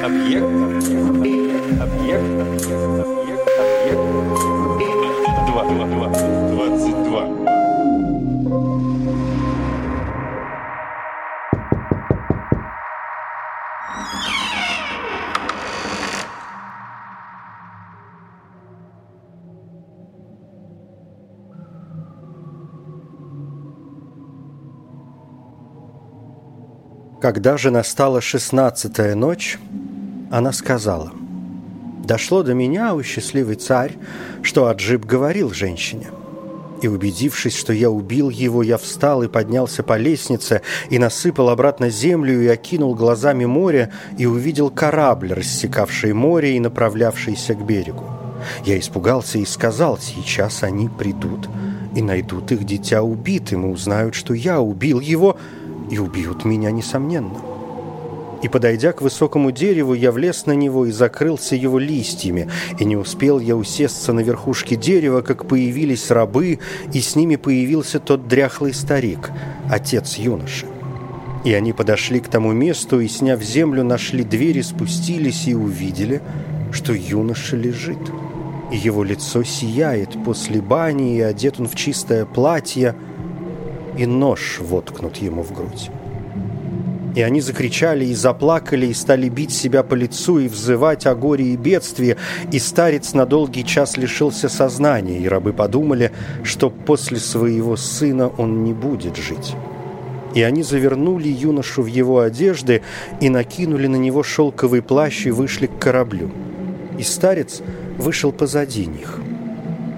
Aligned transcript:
Объект. 0.00 0.44
Объект. 0.44 1.80
Объект. 1.80 2.24
Объект. 2.40 3.48
Объект. 3.60 3.98
Два. 5.46 5.64
Два. 5.64 5.86
Два. 5.86 6.08
Двадцать 6.08 7.02
два. 7.04 7.42
Когда 27.20 27.56
же 27.56 27.70
настала 27.70 28.20
шестнадцатая 28.20 29.14
ночь, 29.14 29.56
она 30.32 30.52
сказала, 30.52 31.12
«Дошло 32.04 32.42
до 32.42 32.54
меня, 32.54 32.94
о 32.94 33.02
счастливый 33.02 33.56
царь, 33.56 33.98
что 34.42 34.66
Аджиб 34.66 35.04
говорил 35.04 35.52
женщине. 35.52 36.06
И 36.80 36.88
убедившись, 36.88 37.54
что 37.54 37.74
я 37.74 37.90
убил 37.90 38.30
его, 38.30 38.62
я 38.62 38.78
встал 38.78 39.22
и 39.22 39.28
поднялся 39.28 39.82
по 39.82 39.98
лестнице, 39.98 40.62
и 40.88 40.98
насыпал 40.98 41.50
обратно 41.50 41.90
землю, 41.90 42.42
и 42.42 42.48
окинул 42.48 42.94
глазами 42.94 43.44
море, 43.44 43.92
и 44.16 44.24
увидел 44.24 44.70
корабль, 44.70 45.34
рассекавший 45.34 46.14
море 46.14 46.56
и 46.56 46.60
направлявшийся 46.60 47.54
к 47.54 47.64
берегу. 47.64 48.06
Я 48.64 48.78
испугался 48.78 49.36
и 49.36 49.44
сказал, 49.44 49.98
сейчас 49.98 50.62
они 50.62 50.88
придут 50.88 51.48
и 51.94 52.00
найдут 52.00 52.50
их 52.52 52.64
дитя 52.64 53.02
убитым, 53.02 53.66
и 53.66 53.72
узнают, 53.72 54.14
что 54.14 54.32
я 54.32 54.62
убил 54.62 54.98
его, 54.98 55.36
и 55.90 55.98
убьют 55.98 56.46
меня, 56.46 56.70
несомненно. 56.70 57.61
И, 58.42 58.48
подойдя 58.48 58.92
к 58.92 59.02
высокому 59.02 59.52
дереву, 59.52 59.94
я 59.94 60.10
влез 60.10 60.46
на 60.46 60.52
него 60.52 60.86
и 60.86 60.90
закрылся 60.90 61.54
его 61.54 61.78
листьями, 61.78 62.48
и 62.78 62.84
не 62.84 62.96
успел 62.96 63.38
я 63.38 63.56
усесться 63.56 64.12
на 64.12 64.20
верхушке 64.20 64.74
дерева, 64.74 65.22
как 65.22 65.46
появились 65.46 66.10
рабы, 66.10 66.58
и 66.92 67.00
с 67.00 67.14
ними 67.14 67.36
появился 67.36 68.00
тот 68.00 68.26
дряхлый 68.26 68.74
старик, 68.74 69.30
отец 69.70 70.16
юноши. 70.16 70.66
И 71.44 71.54
они 71.54 71.72
подошли 71.72 72.20
к 72.20 72.28
тому 72.28 72.52
месту, 72.52 73.00
и, 73.00 73.08
сняв 73.08 73.40
землю, 73.42 73.84
нашли 73.84 74.24
двери, 74.24 74.60
спустились 74.60 75.46
и 75.46 75.54
увидели, 75.54 76.20
что 76.72 76.92
юноша 76.92 77.56
лежит. 77.56 77.98
И 78.72 78.76
его 78.76 79.04
лицо 79.04 79.44
сияет 79.44 80.16
после 80.24 80.60
бани, 80.60 81.16
и 81.16 81.20
одет 81.20 81.60
он 81.60 81.68
в 81.68 81.76
чистое 81.76 82.24
платье, 82.24 82.96
и 83.96 84.06
нож 84.06 84.58
воткнут 84.60 85.18
ему 85.18 85.42
в 85.42 85.52
грудь. 85.52 85.90
И 87.14 87.20
они 87.20 87.40
закричали 87.40 88.06
и 88.06 88.14
заплакали, 88.14 88.86
и 88.86 88.94
стали 88.94 89.28
бить 89.28 89.52
себя 89.52 89.82
по 89.82 89.94
лицу, 89.94 90.38
и 90.38 90.48
взывать 90.48 91.06
о 91.06 91.14
горе 91.14 91.52
и 91.52 91.56
бедствии, 91.56 92.16
и 92.50 92.58
старец 92.58 93.12
на 93.12 93.26
долгий 93.26 93.64
час 93.64 93.96
лишился 93.96 94.48
сознания, 94.48 95.18
и 95.18 95.28
рабы 95.28 95.52
подумали, 95.52 96.12
что 96.42 96.70
после 96.70 97.18
своего 97.18 97.76
сына 97.76 98.28
он 98.28 98.64
не 98.64 98.72
будет 98.72 99.16
жить. 99.16 99.54
И 100.34 100.42
они 100.42 100.62
завернули 100.62 101.28
юношу 101.28 101.82
в 101.82 101.86
его 101.86 102.20
одежды 102.20 102.80
и 103.20 103.28
накинули 103.28 103.86
на 103.86 103.96
него 103.96 104.22
шелковый 104.22 104.80
плащ 104.80 105.26
и 105.26 105.30
вышли 105.30 105.66
к 105.66 105.78
кораблю. 105.78 106.30
И 106.98 107.02
старец 107.02 107.60
вышел 107.98 108.32
позади 108.32 108.86
них. 108.86 109.20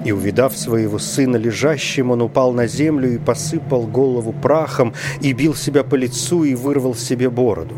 И, 0.05 0.13
увидав 0.13 0.57
своего 0.57 0.99
сына 0.99 1.37
лежащим, 1.37 2.11
он 2.11 2.21
упал 2.23 2.53
на 2.53 2.67
землю 2.67 3.15
и 3.15 3.19
посыпал 3.19 3.87
голову 3.87 4.33
прахом, 4.33 4.93
и 5.23 5.33
бил 5.33 5.55
себя 5.55 5.83
по 5.83 5.95
лицу 5.95 6.45
и 6.45 6.55
вырвал 6.55 6.95
себе 6.95 7.31
бороду. 7.31 7.75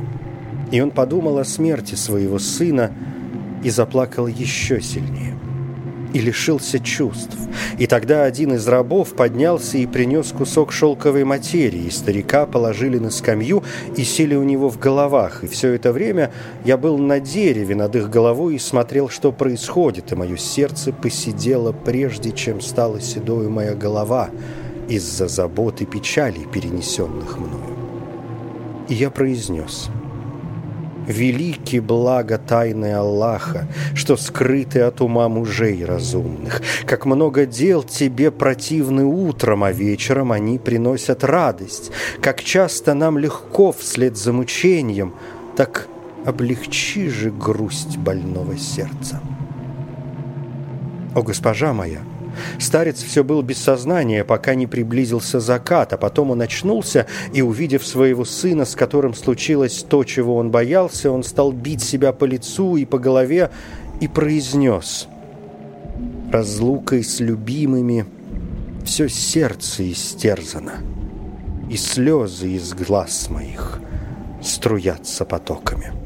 И 0.72 0.80
он 0.80 0.90
подумал 0.90 1.38
о 1.38 1.44
смерти 1.44 1.94
своего 1.94 2.38
сына 2.40 2.92
и 3.62 3.70
заплакал 3.70 4.26
еще 4.26 4.80
сильнее. 4.80 5.36
И 6.16 6.18
лишился 6.18 6.80
чувств. 6.80 7.36
И 7.76 7.86
тогда 7.86 8.24
один 8.24 8.54
из 8.54 8.66
рабов 8.66 9.12
поднялся 9.14 9.76
и 9.76 9.84
принес 9.84 10.32
кусок 10.32 10.72
шелковой 10.72 11.24
материи, 11.24 11.88
и 11.88 11.90
старика 11.90 12.46
положили 12.46 12.96
на 12.96 13.10
скамью 13.10 13.62
и 13.98 14.02
сели 14.02 14.34
у 14.34 14.42
него 14.42 14.70
в 14.70 14.78
головах. 14.78 15.44
И 15.44 15.46
все 15.46 15.72
это 15.72 15.92
время 15.92 16.32
я 16.64 16.78
был 16.78 16.96
на 16.96 17.20
дереве 17.20 17.74
над 17.74 17.96
их 17.96 18.08
головой 18.08 18.54
и 18.54 18.58
смотрел, 18.58 19.10
что 19.10 19.30
происходит, 19.30 20.10
и 20.10 20.16
мое 20.16 20.38
сердце 20.38 20.90
посидело 20.90 21.72
прежде, 21.72 22.32
чем 22.32 22.62
стала 22.62 22.98
седою 22.98 23.50
моя 23.50 23.74
голова 23.74 24.30
из-за 24.88 25.28
забот 25.28 25.82
и 25.82 25.84
печалей, 25.84 26.46
перенесенных 26.50 27.36
мною. 27.36 27.76
И 28.88 28.94
я 28.94 29.10
произнес– 29.10 29.90
Велики 31.06 31.78
благо 31.78 32.38
тайны 32.38 32.92
Аллаха, 32.92 33.68
что 33.94 34.16
скрыты 34.16 34.80
от 34.80 35.00
ума 35.00 35.28
мужей 35.28 35.84
разумных. 35.84 36.62
Как 36.84 37.06
много 37.06 37.46
дел 37.46 37.82
тебе 37.82 38.30
противны 38.30 39.04
утром, 39.04 39.64
а 39.64 39.72
вечером 39.72 40.32
они 40.32 40.58
приносят 40.58 41.22
радость. 41.22 41.92
Как 42.20 42.42
часто 42.42 42.94
нам 42.94 43.18
легко 43.18 43.72
вслед 43.72 44.16
за 44.16 44.32
мучением, 44.32 45.14
так 45.56 45.88
облегчи 46.24 47.08
же 47.08 47.30
грусть 47.30 47.98
больного 47.98 48.58
сердца. 48.58 49.20
О, 51.14 51.22
госпожа 51.22 51.72
моя! 51.72 52.00
Старец 52.58 53.02
все 53.02 53.24
был 53.24 53.42
без 53.42 53.58
сознания, 53.58 54.24
пока 54.24 54.54
не 54.54 54.66
приблизился 54.66 55.40
закат, 55.40 55.92
а 55.92 55.96
потом 55.96 56.30
он 56.30 56.42
очнулся 56.42 57.06
и, 57.32 57.42
увидев 57.42 57.86
своего 57.86 58.24
сына, 58.24 58.64
с 58.64 58.74
которым 58.74 59.14
случилось 59.14 59.84
то, 59.88 60.04
чего 60.04 60.36
он 60.36 60.50
боялся, 60.50 61.10
он 61.10 61.22
стал 61.22 61.52
бить 61.52 61.82
себя 61.82 62.12
по 62.12 62.24
лицу 62.24 62.76
и 62.76 62.84
по 62.84 62.98
голове 62.98 63.50
и 64.00 64.08
произнес 64.08 65.08
«Разлукой 66.32 67.04
с 67.04 67.20
любимыми 67.20 68.06
все 68.84 69.08
сердце 69.08 69.90
истерзано, 69.90 70.74
и 71.70 71.76
слезы 71.76 72.52
из 72.52 72.74
глаз 72.74 73.28
моих 73.30 73.80
струятся 74.42 75.24
потоками». 75.24 76.05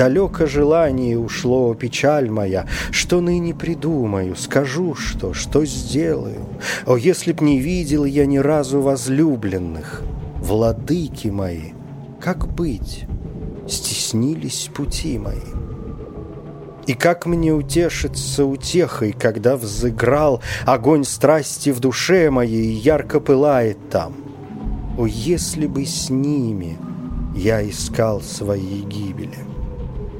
Далеко 0.00 0.46
желание 0.46 1.18
ушло, 1.18 1.74
печаль 1.74 2.30
моя, 2.30 2.66
Что 2.90 3.20
ныне 3.20 3.54
придумаю, 3.54 4.34
скажу 4.34 4.94
что, 4.94 5.34
что 5.34 5.66
сделаю. 5.66 6.46
О, 6.86 6.96
если 6.96 7.32
б 7.32 7.44
не 7.44 7.60
видел 7.60 8.06
я 8.06 8.24
ни 8.24 8.38
разу 8.38 8.80
возлюбленных, 8.80 10.00
Владыки 10.36 11.28
мои, 11.28 11.72
как 12.18 12.48
быть? 12.50 13.04
Стеснились 13.68 14.70
пути 14.74 15.18
мои. 15.18 15.34
И 16.86 16.94
как 16.94 17.26
мне 17.26 17.52
утешиться 17.52 18.46
утехой, 18.46 19.12
когда 19.12 19.58
взыграл 19.58 20.40
Огонь 20.64 21.04
страсти 21.04 21.68
в 21.68 21.80
душе 21.80 22.30
моей 22.30 22.72
ярко 22.72 23.20
пылает 23.20 23.76
там? 23.90 24.14
О, 24.96 25.04
если 25.04 25.66
бы 25.66 25.84
с 25.84 26.08
ними 26.08 26.78
я 27.36 27.68
искал 27.68 28.22
своей 28.22 28.80
гибели! 28.80 29.49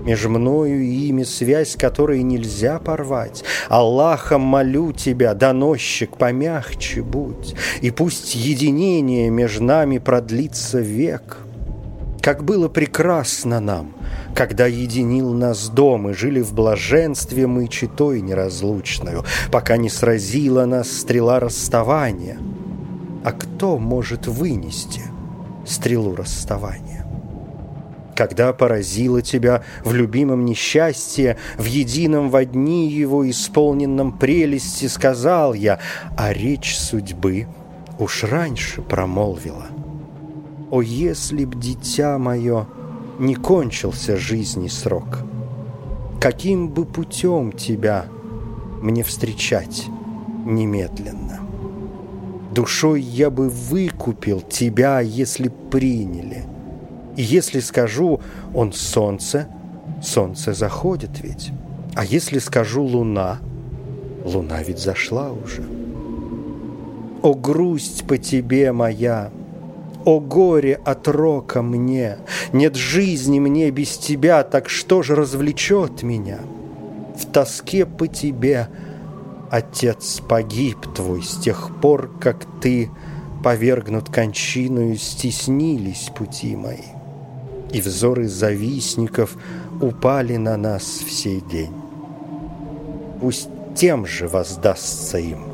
Между 0.05 0.31
мною 0.31 0.83
и 0.83 1.09
ими 1.09 1.25
связь, 1.25 1.77
которой 1.77 2.23
нельзя 2.23 2.79
порвать. 2.79 3.45
Аллахом 3.69 4.41
молю 4.41 4.93
тебя, 4.93 5.35
доносчик, 5.35 6.17
помягче 6.17 7.03
будь, 7.03 7.55
И 7.81 7.91
пусть 7.91 8.35
единение 8.35 9.31
между 9.31 9.65
нами 9.65 9.99
продлится 9.99 10.81
век. 10.81 11.39
Как 12.23 12.45
было 12.45 12.69
прекрасно 12.69 13.61
нам, 13.61 13.95
когда 14.35 14.67
единил 14.67 15.33
нас 15.33 15.71
дом 15.71 16.11
И 16.11 16.13
жили 16.13 16.41
в 16.43 16.53
блаженстве 16.53 17.47
мы 17.47 17.67
читой 17.69 18.21
неразлучную, 18.21 19.25
Пока 19.51 19.77
не 19.77 19.89
сразила 19.89 20.65
нас 20.67 20.91
стрела 20.91 21.41
расставания. 21.41 22.39
А 23.23 23.33
кто 23.33 23.79
может 23.79 24.27
вынести 24.27 25.03
стрелу 25.67 26.15
расставания? 26.17 27.00
Когда 28.21 28.53
поразило 28.53 29.23
тебя 29.23 29.63
в 29.83 29.95
любимом 29.95 30.45
несчастье, 30.45 31.39
в 31.57 31.65
едином 31.65 32.29
во 32.29 32.45
дни 32.45 32.87
его 32.87 33.29
исполненном 33.31 34.13
прелести, 34.13 34.89
сказал 34.89 35.55
я, 35.55 35.79
а 36.19 36.31
речь 36.35 36.77
судьбы 36.77 37.47
уж 37.99 38.25
раньше 38.25 38.83
промолвила. 38.83 39.69
О, 40.71 40.83
если 40.83 41.47
б, 41.47 41.57
дитя 41.57 42.19
мое, 42.19 42.67
не 43.19 43.37
кончился 43.37 44.19
жизни 44.19 44.69
срок, 44.69 45.21
каким 46.21 46.69
бы 46.69 46.85
путем 46.85 47.53
тебя 47.53 48.05
мне 48.83 49.03
встречать 49.03 49.87
немедленно? 50.45 51.41
Душой 52.53 53.01
я 53.01 53.31
бы 53.31 53.49
выкупил 53.49 54.43
тебя, 54.43 55.01
если 55.01 55.49
приняли— 55.71 56.45
и 57.21 57.23
если 57.23 57.61
скажу 57.61 58.19
«он 58.55 58.73
солнце», 58.73 59.47
солнце 60.03 60.55
заходит 60.55 61.21
ведь. 61.21 61.51
А 61.95 62.03
если 62.03 62.39
скажу 62.39 62.83
«луна», 62.83 63.41
луна 64.25 64.63
ведь 64.63 64.79
зашла 64.79 65.31
уже. 65.31 65.63
О, 67.21 67.35
грусть 67.35 68.07
по 68.07 68.17
тебе 68.17 68.73
моя, 68.73 69.31
О 70.07 70.19
горе 70.19 70.81
от 70.83 71.09
рока 71.09 71.61
мне! 71.61 72.17
Нет 72.55 72.75
жизни 72.75 73.39
мне 73.39 73.71
без 73.71 73.99
тебя, 73.99 74.43
так 74.43 74.71
что 74.71 75.03
же 75.03 75.15
развлечет 75.15 76.03
меня? 76.03 76.39
В 77.19 77.27
тоске 77.27 77.85
по 77.85 78.07
тебе, 78.07 78.69
Отец, 79.51 80.23
погиб 80.27 80.79
твой 80.95 81.23
с 81.23 81.37
тех 81.37 81.71
пор, 81.83 82.11
как 82.19 82.47
ты 82.63 82.89
повергнут 83.45 84.09
кончиною, 84.09 84.97
стеснились 84.97 86.11
пути 86.17 86.57
мои, 86.57 87.00
и 87.73 87.81
взоры 87.81 88.29
завистников 88.29 89.37
упали 89.81 90.37
на 90.37 90.57
нас 90.57 90.85
в 90.85 91.11
сей 91.11 91.41
день. 91.41 91.75
Пусть 93.21 93.49
тем 93.75 94.07
же 94.07 94.29
воздастся 94.29 95.19
им, 95.19 95.45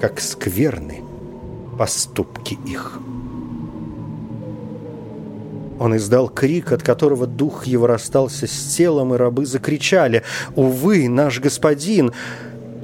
как 0.00 0.20
скверны 0.20 1.02
поступки 1.78 2.58
их. 2.66 2.98
Он 5.78 5.96
издал 5.96 6.28
крик, 6.28 6.70
от 6.70 6.82
которого 6.82 7.26
дух 7.26 7.66
его 7.66 7.88
расстался 7.88 8.46
с 8.46 8.76
телом, 8.76 9.14
и 9.14 9.16
рабы 9.16 9.46
закричали 9.46 10.22
«Увы, 10.54 11.08
наш 11.08 11.40
господин!» 11.40 12.12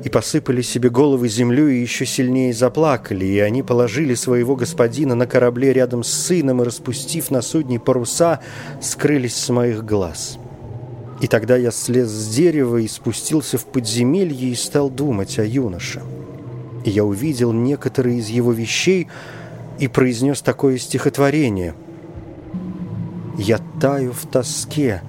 И 0.05 0.09
посыпали 0.09 0.63
себе 0.63 0.91
головы 0.91 1.29
землю 1.29 1.69
и 1.69 1.81
еще 1.81 2.07
сильнее 2.07 2.53
заплакали, 2.53 3.25
и 3.25 3.39
они 3.41 3.63
положили 3.63 4.15
своего 4.15 4.55
господина 4.55 5.15
на 5.15 5.27
корабле 5.27 5.73
рядом 5.73 6.05
с 6.05 6.13
сыном 6.13 6.63
и, 6.63 6.65
распустив 6.65 7.31
на 7.31 7.43
судне 7.43 7.81
паруса, 7.81 8.41
скрылись 8.81 9.37
с 9.37 9.49
моих 9.49 9.85
глаз. 9.85 10.39
И 11.21 11.27
тогда 11.27 11.57
я 11.57 11.73
слез 11.73 12.09
с 12.09 12.35
дерева 12.35 12.77
и 12.77 12.87
спустился 12.87 13.59
в 13.59 13.67
подземелье 13.67 14.51
и 14.51 14.55
стал 14.55 14.89
думать 14.89 15.39
о 15.39 15.45
юноше. 15.45 16.03
И 16.85 16.91
я 16.91 17.05
увидел 17.05 17.53
некоторые 17.53 18.19
из 18.19 18.29
его 18.29 18.53
вещей 18.53 19.09
и 19.81 19.89
произнес 19.89 20.43
такое 20.43 20.79
стихотворение. 20.79 21.75
«Я 23.37 23.59
таю 23.81 24.13
в 24.13 24.27
тоске, 24.27 25.03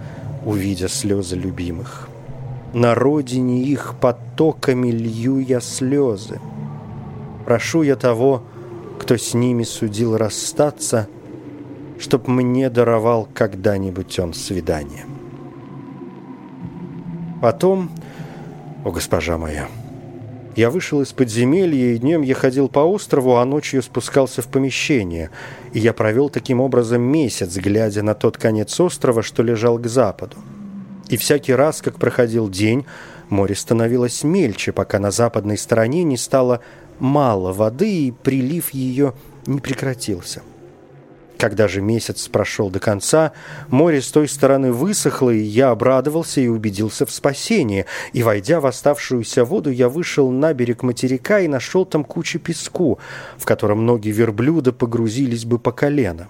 увидя 0.45 0.87
слезы 0.87 1.35
любимых». 1.35 2.08
На 2.73 2.93
родине 2.93 3.63
их 3.63 3.95
потоками 3.99 4.89
лью 4.89 5.39
я 5.39 5.59
слезы. 5.59 6.39
Прошу 7.45 7.81
я 7.81 7.95
того, 7.95 8.43
кто 8.99 9.17
с 9.17 9.33
ними 9.33 9.63
судил 9.63 10.17
расстаться, 10.17 11.07
Чтоб 11.99 12.27
мне 12.27 12.69
даровал 12.69 13.27
когда-нибудь 13.33 14.19
он 14.19 14.33
свидание. 14.33 15.05
Потом, 17.41 17.89
о 18.85 18.91
госпожа 18.91 19.37
моя, 19.37 19.67
я 20.55 20.69
вышел 20.69 21.01
из 21.01 21.11
подземелья, 21.11 21.93
и 21.93 21.97
днем 21.97 22.21
я 22.21 22.35
ходил 22.35 22.69
по 22.69 22.79
острову, 22.79 23.35
а 23.35 23.45
ночью 23.45 23.81
спускался 23.81 24.41
в 24.41 24.47
помещение, 24.47 25.29
и 25.73 25.79
я 25.79 25.91
провел 25.91 26.29
таким 26.29 26.61
образом 26.61 27.01
месяц, 27.01 27.57
глядя 27.57 28.01
на 28.01 28.13
тот 28.13 28.37
конец 28.37 28.79
острова, 28.79 29.21
что 29.21 29.43
лежал 29.43 29.77
к 29.77 29.87
западу. 29.87 30.37
И 31.09 31.17
всякий 31.17 31.53
раз, 31.53 31.81
как 31.81 31.97
проходил 31.97 32.49
день, 32.49 32.85
море 33.29 33.55
становилось 33.55 34.23
мельче, 34.23 34.71
пока 34.71 34.99
на 34.99 35.11
западной 35.11 35.57
стороне 35.57 36.03
не 36.03 36.17
стало 36.17 36.61
мало 36.99 37.51
воды, 37.51 38.07
и 38.07 38.11
прилив 38.11 38.69
ее 38.71 39.13
не 39.45 39.59
прекратился. 39.59 40.43
Когда 41.39 41.69
же 41.69 41.81
месяц 41.81 42.27
прошел 42.27 42.69
до 42.69 42.79
конца, 42.79 43.31
море 43.69 44.01
с 44.01 44.11
той 44.11 44.27
стороны 44.27 44.73
высохло, 44.73 45.29
и 45.29 45.39
я 45.39 45.69
обрадовался 45.69 46.41
и 46.41 46.47
убедился 46.47 47.05
в 47.05 47.11
спасении. 47.11 47.85
И, 48.11 48.23
войдя 48.23 48.59
в 48.59 48.65
оставшуюся 48.65 49.45
воду, 49.45 49.71
я 49.71 49.87
вышел 49.87 50.29
на 50.31 50.53
берег 50.53 50.83
материка 50.83 51.39
и 51.39 51.47
нашел 51.47 51.85
там 51.85 52.03
кучу 52.03 52.39
песку, 52.39 52.99
в 53.37 53.45
котором 53.45 53.85
ноги 53.85 54.09
верблюда 54.09 54.73
погрузились 54.73 55.45
бы 55.45 55.59
по 55.59 55.71
колено. 55.71 56.27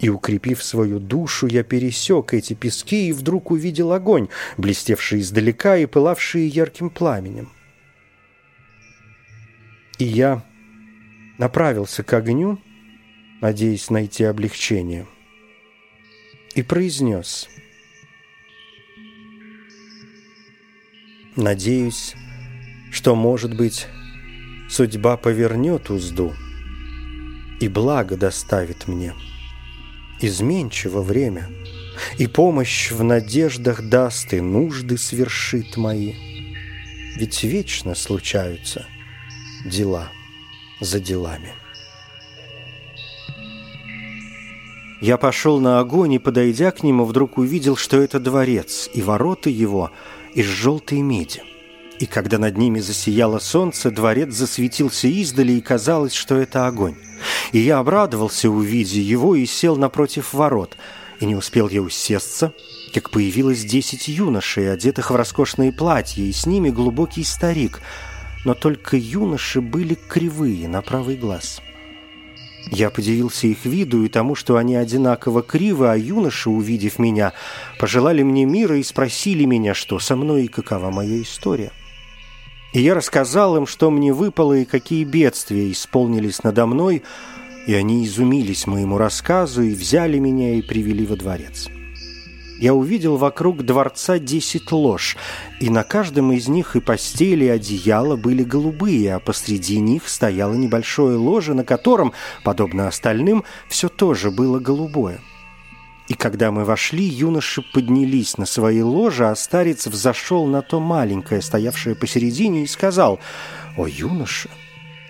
И, 0.00 0.08
укрепив 0.08 0.62
свою 0.62 0.98
душу, 0.98 1.46
я 1.46 1.62
пересек 1.62 2.34
эти 2.34 2.54
пески 2.54 3.08
и 3.08 3.12
вдруг 3.12 3.50
увидел 3.50 3.92
огонь, 3.92 4.28
блестевший 4.56 5.20
издалека 5.20 5.76
и 5.76 5.86
пылавший 5.86 6.46
ярким 6.46 6.90
пламенем. 6.90 7.50
И 9.98 10.04
я 10.04 10.44
направился 11.38 12.02
к 12.02 12.12
огню, 12.12 12.58
надеясь 13.40 13.90
найти 13.90 14.24
облегчение, 14.24 15.06
и 16.54 16.62
произнес 16.62 17.48
«Надеюсь, 21.36 22.14
что, 22.90 23.14
может 23.14 23.56
быть, 23.56 23.86
судьба 24.68 25.16
повернет 25.16 25.90
узду 25.90 26.32
и 27.60 27.68
благо 27.68 28.16
доставит 28.16 28.88
мне» 28.88 29.14
изменчиво 30.20 31.02
время, 31.02 31.48
И 32.18 32.26
помощь 32.26 32.90
в 32.90 33.04
надеждах 33.04 33.82
даст, 33.82 34.34
и 34.34 34.40
нужды 34.40 34.98
свершит 34.98 35.76
мои. 35.76 36.14
Ведь 37.16 37.44
вечно 37.44 37.94
случаются 37.94 38.86
дела 39.64 40.10
за 40.80 40.98
делами. 40.98 41.52
Я 45.00 45.18
пошел 45.18 45.60
на 45.60 45.80
огонь 45.80 46.14
и, 46.14 46.18
подойдя 46.18 46.70
к 46.70 46.82
нему, 46.82 47.04
вдруг 47.04 47.36
увидел, 47.38 47.76
что 47.76 48.00
это 48.00 48.18
дворец, 48.18 48.88
и 48.94 49.02
ворота 49.02 49.50
его 49.50 49.90
из 50.34 50.46
желтой 50.46 51.02
меди. 51.02 51.42
И 51.98 52.06
когда 52.06 52.38
над 52.38 52.56
ними 52.56 52.80
засияло 52.80 53.38
солнце, 53.38 53.90
дворец 53.90 54.32
засветился 54.32 55.06
издали, 55.06 55.52
и 55.52 55.60
казалось, 55.60 56.14
что 56.14 56.36
это 56.36 56.66
огонь. 56.66 56.96
И 57.52 57.58
я 57.58 57.78
обрадовался, 57.78 58.50
увидя 58.50 59.00
его, 59.00 59.34
и 59.34 59.46
сел 59.46 59.76
напротив 59.76 60.32
ворот. 60.32 60.76
И 61.20 61.26
не 61.26 61.36
успел 61.36 61.68
я 61.68 61.82
усесться, 61.82 62.52
как 62.92 63.10
появилось 63.10 63.64
десять 63.64 64.08
юношей, 64.08 64.72
одетых 64.72 65.10
в 65.10 65.16
роскошные 65.16 65.72
платья, 65.72 66.22
и 66.22 66.32
с 66.32 66.46
ними 66.46 66.70
глубокий 66.70 67.24
старик. 67.24 67.80
Но 68.44 68.54
только 68.54 68.96
юноши 68.96 69.60
были 69.60 69.94
кривые 69.94 70.68
на 70.68 70.82
правый 70.82 71.16
глаз. 71.16 71.62
Я 72.70 72.90
подивился 72.90 73.46
их 73.46 73.64
виду 73.64 74.04
и 74.04 74.08
тому, 74.08 74.34
что 74.34 74.56
они 74.56 74.74
одинаково 74.74 75.42
кривы, 75.42 75.90
а 75.90 75.96
юноши, 75.96 76.50
увидев 76.50 76.98
меня, 76.98 77.32
пожелали 77.78 78.22
мне 78.22 78.44
мира 78.44 78.78
и 78.78 78.82
спросили 78.82 79.44
меня, 79.44 79.74
что 79.74 79.98
со 79.98 80.16
мной 80.16 80.44
и 80.44 80.48
какова 80.48 80.90
моя 80.90 81.20
история. 81.20 81.72
И 82.74 82.80
я 82.80 82.94
рассказал 82.94 83.56
им, 83.56 83.66
что 83.68 83.88
мне 83.90 84.12
выпало 84.12 84.54
и 84.54 84.64
какие 84.64 85.04
бедствия 85.04 85.70
исполнились 85.70 86.42
надо 86.42 86.66
мной, 86.66 87.04
и 87.68 87.74
они 87.74 88.04
изумились 88.04 88.66
моему 88.66 88.98
рассказу 88.98 89.62
и 89.62 89.74
взяли 89.74 90.18
меня 90.18 90.54
и 90.54 90.62
привели 90.62 91.06
во 91.06 91.14
дворец. 91.14 91.68
Я 92.58 92.74
увидел 92.74 93.16
вокруг 93.16 93.62
дворца 93.62 94.18
десять 94.18 94.72
лож, 94.72 95.16
и 95.60 95.70
на 95.70 95.84
каждом 95.84 96.32
из 96.32 96.48
них 96.48 96.74
и 96.74 96.80
постели, 96.80 97.44
и 97.44 97.48
одеяла 97.48 98.16
были 98.16 98.42
голубые, 98.42 99.14
а 99.14 99.20
посреди 99.20 99.78
них 99.78 100.08
стояло 100.08 100.54
небольшое 100.54 101.16
ложе, 101.16 101.54
на 101.54 101.64
котором, 101.64 102.12
подобно 102.42 102.88
остальным, 102.88 103.44
все 103.68 103.88
тоже 103.88 104.32
было 104.32 104.58
голубое. 104.58 105.20
И 106.06 106.14
когда 106.14 106.50
мы 106.50 106.64
вошли, 106.64 107.02
юноши 107.02 107.62
поднялись 107.62 108.36
на 108.36 108.44
свои 108.44 108.82
ложа, 108.82 109.30
а 109.30 109.36
старец 109.36 109.86
взошел 109.86 110.46
на 110.46 110.60
то 110.60 110.78
маленькое, 110.78 111.40
стоявшее 111.40 111.94
посередине, 111.94 112.64
и 112.64 112.66
сказал, 112.66 113.20
«О, 113.78 113.86
юноша, 113.86 114.50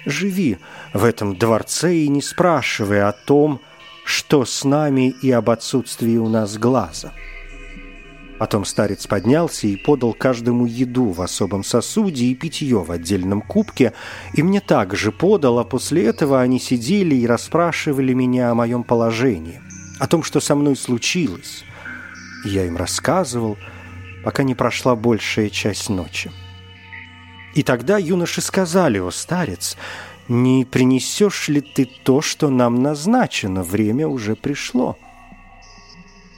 живи 0.06 0.58
в 0.92 1.04
этом 1.04 1.36
дворце 1.36 1.96
и 1.96 2.08
не 2.08 2.22
спрашивай 2.22 3.02
о 3.02 3.12
том, 3.12 3.60
что 4.04 4.44
с 4.44 4.62
нами 4.64 5.10
и 5.10 5.32
об 5.32 5.50
отсутствии 5.50 6.16
у 6.16 6.28
нас 6.28 6.56
глаза». 6.58 7.12
Потом 8.38 8.64
старец 8.64 9.06
поднялся 9.06 9.66
и 9.66 9.76
подал 9.76 10.12
каждому 10.12 10.66
еду 10.66 11.10
в 11.10 11.22
особом 11.22 11.64
сосуде 11.64 12.26
и 12.26 12.34
питье 12.34 12.78
в 12.78 12.90
отдельном 12.92 13.42
кубке, 13.42 13.94
и 14.32 14.42
мне 14.42 14.60
также 14.60 15.10
подал, 15.10 15.58
а 15.58 15.64
после 15.64 16.04
этого 16.04 16.40
они 16.40 16.60
сидели 16.60 17.16
и 17.16 17.26
расспрашивали 17.26 18.12
меня 18.12 18.50
о 18.50 18.54
моем 18.54 18.84
положении– 18.84 19.60
о 19.98 20.06
том, 20.06 20.22
что 20.22 20.40
со 20.40 20.54
мной 20.54 20.76
случилось. 20.76 21.64
я 22.44 22.66
им 22.66 22.76
рассказывал, 22.76 23.56
пока 24.22 24.42
не 24.42 24.54
прошла 24.54 24.96
большая 24.96 25.50
часть 25.50 25.88
ночи. 25.88 26.30
И 27.54 27.62
тогда 27.62 27.98
юноши 27.98 28.40
сказали, 28.40 28.98
о 28.98 29.10
старец, 29.10 29.76
не 30.28 30.64
принесешь 30.64 31.48
ли 31.48 31.60
ты 31.60 31.84
то, 31.84 32.20
что 32.20 32.50
нам 32.50 32.82
назначено, 32.82 33.62
время 33.62 34.08
уже 34.08 34.34
пришло. 34.34 34.98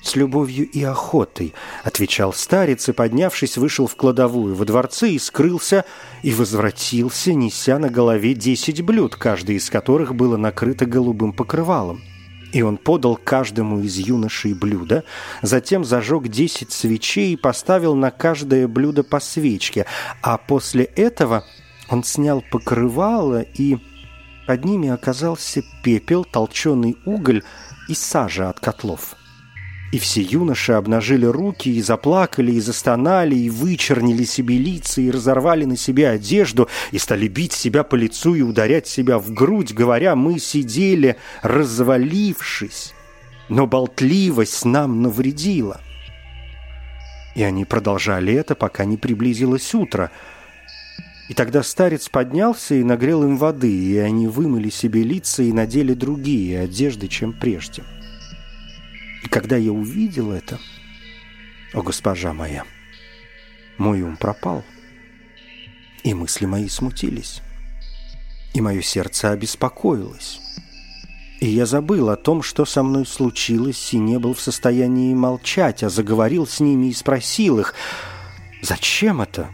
«С 0.02 0.14
любовью 0.14 0.70
и 0.70 0.84
охотой»,— 0.84 1.52
отвечал 1.84 2.32
старец, 2.32 2.88
и, 2.88 2.92
поднявшись, 2.92 3.56
вышел 3.56 3.88
в 3.88 3.96
кладовую 3.96 4.54
во 4.54 4.64
дворце 4.64 5.10
и 5.10 5.18
скрылся, 5.18 5.84
и 6.22 6.30
возвратился, 6.30 7.32
неся 7.32 7.76
на 7.80 7.88
голове 7.88 8.34
десять 8.34 8.82
блюд, 8.82 9.16
каждое 9.16 9.56
из 9.56 9.68
которых 9.68 10.14
было 10.14 10.36
накрыто 10.36 10.86
голубым 10.86 11.32
покрывалом. 11.32 12.02
И 12.56 12.62
он 12.62 12.78
подал 12.78 13.18
каждому 13.22 13.80
из 13.80 13.98
юношей 13.98 14.54
блюдо, 14.54 15.04
затем 15.42 15.84
зажег 15.84 16.28
десять 16.28 16.72
свечей 16.72 17.34
и 17.34 17.36
поставил 17.36 17.94
на 17.94 18.10
каждое 18.10 18.66
блюдо 18.66 19.04
по 19.04 19.20
свечке, 19.20 19.84
а 20.22 20.38
после 20.38 20.84
этого 20.84 21.44
он 21.90 22.02
снял 22.02 22.42
покрывало 22.50 23.42
и 23.42 23.76
Под 24.46 24.64
ними 24.64 24.88
оказался 24.88 25.62
пепел, 25.82 26.25
толченый 26.25 26.96
уголь 27.04 27.42
и 27.88 27.94
сажа 27.94 28.48
от 28.48 28.58
котлов. 28.58 29.16
И 29.93 29.99
все 29.99 30.21
юноши 30.21 30.73
обнажили 30.73 31.26
руки 31.26 31.69
и 31.69 31.81
заплакали, 31.81 32.52
и 32.52 32.61
застонали, 32.61 33.37
и 33.37 33.49
вычернили 33.49 34.25
себе 34.25 34.59
лица, 34.59 35.00
и 35.00 35.11
разорвали 35.11 35.64
на 35.64 35.76
себе 35.76 36.09
одежду, 36.09 36.69
и 36.90 36.99
стали 36.99 37.28
бить 37.28 37.52
себя 37.52 37.85
по 37.85 37.95
лицу 37.95 38.35
и 38.35 38.43
ударять 38.43 38.88
себя 38.88 39.19
в 39.19 39.33
грудь, 39.33 39.73
говоря, 39.73 40.16
мы 40.16 40.38
сидели, 40.40 41.16
развалившись, 41.43 42.95
но 43.49 43.66
болтливость 43.66 44.64
нам 44.64 45.02
навредила. 45.02 45.81
И 47.37 47.43
они 47.43 47.64
продолжали 47.64 48.35
это, 48.35 48.55
пока 48.55 48.85
не 48.85 48.97
приблизилось 48.97 49.75
утро– 49.75 50.11
и 51.28 51.35
тогда 51.35 51.62
старец 51.62 52.09
поднялся 52.09 52.75
и 52.75 52.85
нагрел 52.85 53.25
им 53.25 53.37
воды, 53.37 53.73
и 53.73 53.97
они 53.97 54.28
вымыли 54.28 54.71
себе 54.71 55.02
лица 55.02 55.43
и 55.43 55.52
надели 55.52 55.93
другие 55.93 56.61
одежды, 56.61 57.09
чем 57.09 57.33
прежде. 57.33 57.83
И 59.23 59.28
когда 59.28 59.56
я 59.56 59.73
увидел 59.73 60.32
это, 60.32 60.58
о, 61.73 61.82
госпожа 61.82 62.32
моя, 62.32 62.64
мой 63.78 64.02
ум 64.02 64.16
пропал, 64.16 64.64
и 66.02 66.14
мысли 66.14 66.46
мои 66.46 66.68
смутились, 66.68 67.42
и 68.54 68.61
мое 68.61 68.82
сердце 68.82 69.30
обеспокоилось. 69.30 70.40
И 71.40 71.49
я 71.49 71.66
забыл 71.66 72.08
о 72.08 72.16
том, 72.16 72.42
что 72.42 72.64
со 72.64 72.82
мной 72.82 73.04
случилось, 73.04 73.92
и 73.92 73.99
не 73.99 74.18
был 74.18 74.32
в 74.32 74.40
состоянии 74.40 75.14
молчать, 75.14 75.82
а 75.82 75.90
заговорил 75.90 76.46
с 76.46 76.61
ними 76.61 76.87
и 76.87 76.94
спросил 76.94 77.58
их, 77.61 77.75
«Зачем 78.62 79.20
это?» 79.20 79.50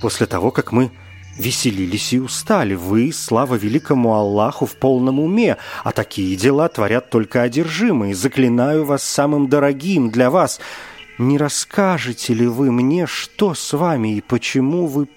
После 0.00 0.26
того, 0.26 0.50
как 0.50 0.72
мы 0.72 0.90
веселились 1.40 2.12
и 2.12 2.20
устали. 2.20 2.74
Вы, 2.74 3.12
слава 3.12 3.54
великому 3.56 4.14
Аллаху, 4.14 4.66
в 4.66 4.76
полном 4.76 5.18
уме, 5.18 5.56
а 5.82 5.92
такие 5.92 6.36
дела 6.36 6.68
творят 6.68 7.10
только 7.10 7.42
одержимые. 7.42 8.14
Заклинаю 8.14 8.84
вас 8.84 9.02
самым 9.02 9.48
дорогим 9.48 10.10
для 10.10 10.30
вас. 10.30 10.60
Не 11.18 11.38
расскажете 11.38 12.34
ли 12.34 12.46
вы 12.46 12.70
мне, 12.70 13.06
что 13.06 13.54
с 13.54 13.72
вами 13.72 14.16
и 14.16 14.20
почему 14.20 14.86
вы 14.86 15.08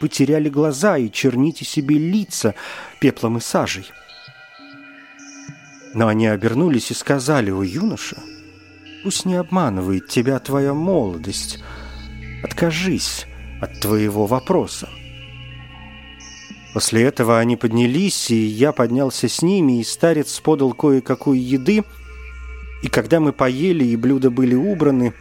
потеряли 0.00 0.48
глаза 0.48 0.98
и 0.98 1.10
черните 1.10 1.64
себе 1.64 1.96
лица 1.98 2.54
пеплом 3.00 3.38
и 3.38 3.40
сажей?» 3.40 3.86
Но 5.94 6.08
они 6.08 6.26
обернулись 6.26 6.90
и 6.90 6.94
сказали, 6.94 7.50
«О, 7.50 7.62
юноша, 7.62 8.18
пусть 9.02 9.24
не 9.24 9.34
обманывает 9.34 10.08
тебя 10.08 10.38
твоя 10.38 10.74
молодость. 10.74 11.62
Откажись 12.42 13.26
от 13.62 13.80
твоего 13.80 14.26
вопроса». 14.26 14.88
После 16.76 17.04
этого 17.04 17.38
они 17.38 17.56
поднялись, 17.56 18.30
и 18.30 18.36
я 18.36 18.70
поднялся 18.70 19.30
с 19.30 19.40
ними, 19.40 19.80
и 19.80 19.82
старец 19.82 20.38
подал 20.40 20.74
кое-какую 20.74 21.42
еды, 21.42 21.84
и 22.82 22.88
когда 22.88 23.18
мы 23.18 23.32
поели 23.32 23.82
и 23.82 23.96
блюда 23.96 24.30
были 24.30 24.54
убраны, 24.54 25.14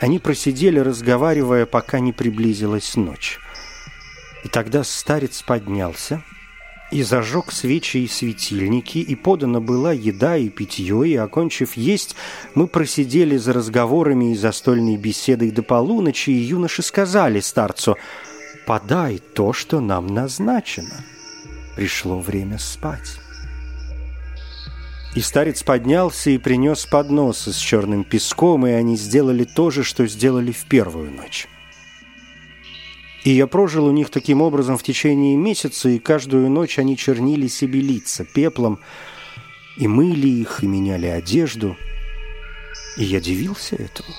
они 0.00 0.18
просидели, 0.18 0.78
разговаривая, 0.78 1.66
пока 1.66 2.00
не 2.00 2.14
приблизилась 2.14 2.96
ночь. 2.96 3.40
И 4.42 4.48
тогда 4.48 4.84
старец 4.84 5.42
поднялся 5.42 6.24
и 6.90 7.02
зажег 7.02 7.52
свечи 7.52 7.98
и 7.98 8.08
светильники, 8.08 8.96
и 8.96 9.14
подана 9.16 9.60
была 9.60 9.92
еда 9.92 10.38
и 10.38 10.48
питье, 10.48 11.06
и, 11.06 11.14
окончив 11.14 11.76
есть, 11.76 12.16
мы 12.54 12.68
просидели 12.68 13.36
за 13.36 13.52
разговорами 13.52 14.32
и 14.32 14.34
застольной 14.34 14.96
беседой 14.96 15.50
до 15.50 15.62
полуночи, 15.62 16.30
и 16.30 16.40
юноши 16.40 16.82
сказали 16.82 17.40
старцу– 17.40 17.98
подай 18.66 19.18
то, 19.18 19.52
что 19.52 19.80
нам 19.80 20.06
назначено. 20.06 21.04
Пришло 21.76 22.20
время 22.20 22.58
спать. 22.58 23.18
И 25.14 25.20
старец 25.20 25.62
поднялся 25.62 26.30
и 26.30 26.38
принес 26.38 26.86
подносы 26.86 27.52
с 27.52 27.56
черным 27.56 28.02
песком, 28.02 28.66
и 28.66 28.70
они 28.70 28.96
сделали 28.96 29.44
то 29.44 29.70
же, 29.70 29.84
что 29.84 30.06
сделали 30.06 30.50
в 30.50 30.64
первую 30.66 31.12
ночь. 31.12 31.46
И 33.22 33.30
я 33.30 33.46
прожил 33.46 33.86
у 33.86 33.92
них 33.92 34.10
таким 34.10 34.42
образом 34.42 34.76
в 34.76 34.82
течение 34.82 35.36
месяца, 35.36 35.88
и 35.88 35.98
каждую 35.98 36.50
ночь 36.50 36.78
они 36.78 36.96
чернили 36.96 37.46
себе 37.46 37.80
лица 37.80 38.24
пеплом, 38.24 38.80
и 39.76 39.86
мыли 39.86 40.28
их, 40.28 40.62
и 40.62 40.66
меняли 40.66 41.06
одежду. 41.06 41.76
И 42.98 43.04
я 43.04 43.20
дивился 43.20 43.76
этому. 43.76 44.14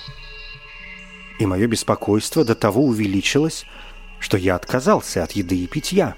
И 1.39 1.45
мое 1.45 1.67
беспокойство 1.67 2.45
до 2.45 2.55
того 2.55 2.85
увеличилось, 2.85 3.65
что 4.25 4.38
я 4.38 4.55
отказался 4.55 5.24
от 5.24 5.34
еды 5.34 5.55
и 5.55 5.67
питья. 5.67 6.15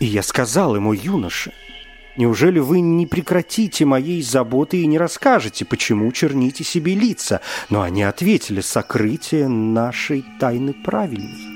И 0.00 0.04
я 0.04 0.20
сказал 0.24 0.74
ему, 0.74 0.92
юноше, 0.92 1.52
неужели 2.16 2.58
вы 2.58 2.80
не 2.80 3.06
прекратите 3.06 3.84
моей 3.84 4.20
заботы 4.20 4.82
и 4.82 4.86
не 4.88 4.98
расскажете, 4.98 5.64
почему 5.64 6.10
черните 6.10 6.64
себе 6.64 6.96
лица? 6.96 7.40
Но 7.68 7.82
они 7.82 8.02
ответили, 8.02 8.60
сокрытие 8.60 9.46
нашей 9.46 10.24
тайны 10.40 10.72
правильней. 10.72 11.46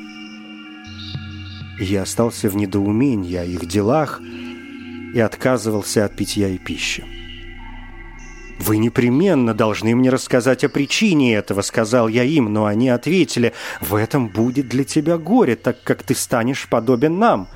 я 1.80 2.02
остался 2.02 2.48
в 2.48 2.54
недоумении 2.54 3.34
о 3.34 3.44
их 3.44 3.66
делах 3.66 4.20
и 5.12 5.18
отказывался 5.18 6.04
от 6.04 6.14
питья 6.14 6.50
и 6.50 6.58
пищи. 6.58 7.04
«Вы 8.64 8.78
непременно 8.78 9.52
должны 9.52 9.94
мне 9.94 10.08
рассказать 10.08 10.64
о 10.64 10.70
причине 10.70 11.34
этого»,— 11.34 11.60
сказал 11.62 12.08
я 12.08 12.24
им, 12.24 12.50
но 12.50 12.64
они 12.64 12.88
ответили, 12.88 13.52
«В 13.82 13.94
этом 13.94 14.28
будет 14.28 14.68
для 14.68 14.84
тебя 14.84 15.18
горе, 15.18 15.54
так 15.54 15.82
как 15.82 16.02
ты 16.02 16.14
станешь 16.14 16.66
подобен 16.70 17.18
нам». 17.18 17.46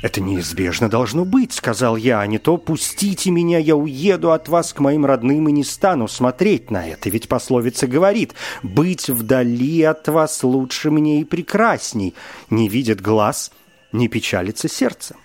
«Это 0.00 0.22
неизбежно 0.22 0.88
должно 0.88 1.26
быть»,— 1.26 1.52
сказал 1.52 1.96
я, 1.96 2.20
«а 2.20 2.26
не 2.26 2.38
то 2.38 2.56
пустите 2.56 3.30
меня, 3.30 3.58
я 3.58 3.76
уеду 3.76 4.32
от 4.32 4.48
вас 4.48 4.72
к 4.72 4.80
моим 4.80 5.04
родным 5.04 5.46
и 5.46 5.52
не 5.52 5.64
стану 5.64 6.08
смотреть 6.08 6.70
на 6.70 6.88
это, 6.88 7.10
ведь 7.10 7.28
пословица 7.28 7.86
говорит, 7.86 8.32
быть 8.62 9.10
вдали 9.10 9.82
от 9.82 10.08
вас 10.08 10.42
лучше 10.42 10.90
мне 10.90 11.20
и 11.20 11.24
прекрасней, 11.24 12.14
не 12.48 12.70
видит 12.70 13.02
глаз, 13.02 13.52
не 13.92 14.08
печалится 14.08 14.70
сердце». 14.70 15.16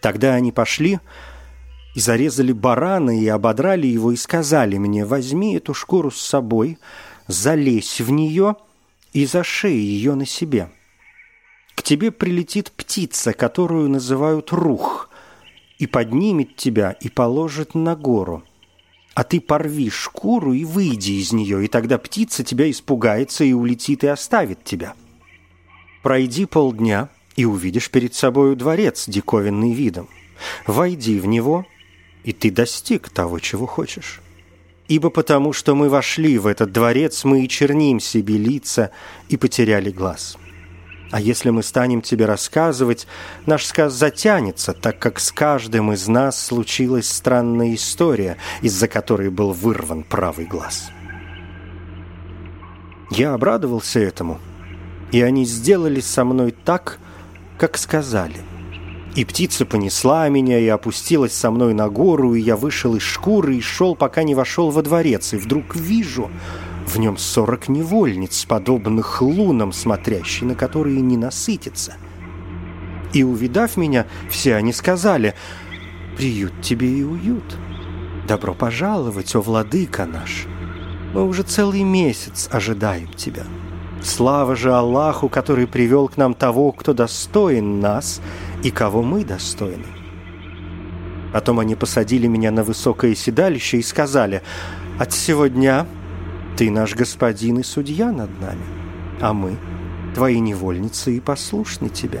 Тогда 0.00 0.32
они 0.32 0.52
пошли,— 0.52 1.00
и 1.94 2.00
зарезали 2.00 2.52
барана 2.52 3.18
и 3.18 3.26
ободрали 3.26 3.86
его 3.86 4.12
и 4.12 4.16
сказали 4.16 4.78
мне, 4.78 5.04
возьми 5.04 5.56
эту 5.56 5.74
шкуру 5.74 6.10
с 6.10 6.20
собой, 6.20 6.78
залезь 7.26 8.00
в 8.00 8.10
нее 8.10 8.56
и 9.12 9.26
зашей 9.26 9.76
ее 9.76 10.14
на 10.14 10.26
себе. 10.26 10.70
К 11.74 11.82
тебе 11.82 12.10
прилетит 12.10 12.72
птица, 12.72 13.32
которую 13.32 13.88
называют 13.88 14.52
рух, 14.52 15.10
и 15.78 15.86
поднимет 15.86 16.56
тебя 16.56 16.92
и 16.92 17.08
положит 17.08 17.74
на 17.74 17.96
гору. 17.96 18.44
А 19.14 19.24
ты 19.24 19.40
порви 19.40 19.90
шкуру 19.90 20.52
и 20.52 20.64
выйди 20.64 21.12
из 21.12 21.32
нее, 21.32 21.64
и 21.64 21.68
тогда 21.68 21.98
птица 21.98 22.44
тебя 22.44 22.70
испугается 22.70 23.44
и 23.44 23.52
улетит 23.52 24.04
и 24.04 24.06
оставит 24.06 24.64
тебя. 24.64 24.94
Пройди 26.02 26.46
полдня, 26.46 27.10
и 27.36 27.44
увидишь 27.44 27.90
перед 27.90 28.14
собою 28.14 28.56
дворец 28.56 29.08
диковинный 29.08 29.72
видом. 29.72 30.08
Войди 30.66 31.18
в 31.18 31.26
него 31.26 31.66
и 32.24 32.32
ты 32.32 32.50
достиг 32.50 33.08
того, 33.10 33.38
чего 33.38 33.66
хочешь. 33.66 34.20
Ибо 34.88 35.10
потому, 35.10 35.52
что 35.52 35.74
мы 35.74 35.88
вошли 35.88 36.38
в 36.38 36.46
этот 36.46 36.72
дворец, 36.72 37.24
мы 37.24 37.44
и 37.44 37.48
черним 37.48 38.00
себе 38.00 38.36
лица 38.36 38.90
и 39.28 39.36
потеряли 39.36 39.90
глаз. 39.90 40.36
А 41.10 41.20
если 41.20 41.50
мы 41.50 41.62
станем 41.62 42.00
тебе 42.00 42.24
рассказывать, 42.24 43.06
наш 43.44 43.64
сказ 43.64 43.92
затянется, 43.92 44.72
так 44.72 44.98
как 44.98 45.20
с 45.20 45.30
каждым 45.30 45.92
из 45.92 46.08
нас 46.08 46.42
случилась 46.42 47.08
странная 47.08 47.74
история, 47.74 48.38
из-за 48.62 48.88
которой 48.88 49.30
был 49.30 49.52
вырван 49.52 50.04
правый 50.04 50.46
глаз. 50.46 50.90
Я 53.10 53.34
обрадовался 53.34 54.00
этому, 54.00 54.40
и 55.10 55.20
они 55.20 55.44
сделали 55.44 56.00
со 56.00 56.24
мной 56.24 56.54
так, 56.64 56.98
как 57.58 57.76
сказали– 57.76 58.40
и 59.14 59.24
птица 59.24 59.66
понесла 59.66 60.28
меня 60.28 60.58
и 60.58 60.66
опустилась 60.68 61.34
со 61.34 61.50
мной 61.50 61.74
на 61.74 61.88
гору, 61.88 62.34
и 62.34 62.40
я 62.40 62.56
вышел 62.56 62.94
из 62.96 63.02
шкуры 63.02 63.56
и 63.56 63.60
шел, 63.60 63.94
пока 63.94 64.22
не 64.22 64.34
вошел 64.34 64.70
во 64.70 64.82
дворец, 64.82 65.34
и 65.34 65.36
вдруг 65.36 65.76
вижу 65.76 66.30
в 66.86 66.98
нем 66.98 67.18
сорок 67.18 67.68
невольниц, 67.68 68.44
подобных 68.46 69.20
лунам, 69.20 69.72
смотрящей 69.72 70.46
на 70.46 70.54
которые 70.54 71.00
не 71.00 71.16
насытится. 71.16 71.94
И, 73.12 73.22
увидав 73.22 73.76
меня, 73.76 74.06
все 74.30 74.54
они 74.54 74.72
сказали, 74.72 75.34
«Приют 76.16 76.52
тебе 76.62 76.88
и 76.88 77.02
уют. 77.02 77.56
Добро 78.26 78.54
пожаловать, 78.54 79.34
о 79.34 79.40
владыка 79.40 80.06
наш. 80.06 80.46
Мы 81.12 81.26
уже 81.26 81.42
целый 81.42 81.82
месяц 81.82 82.48
ожидаем 82.50 83.08
тебя». 83.08 83.44
Слава 84.02 84.56
же 84.56 84.72
Аллаху, 84.72 85.28
который 85.28 85.66
привел 85.68 86.08
к 86.08 86.16
нам 86.16 86.34
того, 86.34 86.72
кто 86.72 86.92
достоин 86.92 87.78
нас 87.80 88.20
и 88.62 88.70
кого 88.70 89.02
мы 89.02 89.24
достойны. 89.24 89.86
Потом 91.32 91.60
они 91.60 91.74
посадили 91.74 92.26
меня 92.26 92.50
на 92.50 92.62
высокое 92.62 93.14
седалище 93.14 93.78
и 93.78 93.82
сказали, 93.82 94.42
«От 94.98 95.12
сего 95.12 95.46
дня 95.46 95.86
ты 96.56 96.70
наш 96.70 96.94
господин 96.94 97.60
и 97.60 97.62
судья 97.62 98.12
над 98.12 98.30
нами, 98.40 98.64
а 99.20 99.32
мы, 99.32 99.56
твои 100.14 100.38
невольницы, 100.40 101.16
и 101.16 101.20
послушны 101.20 101.88
тебя». 101.88 102.20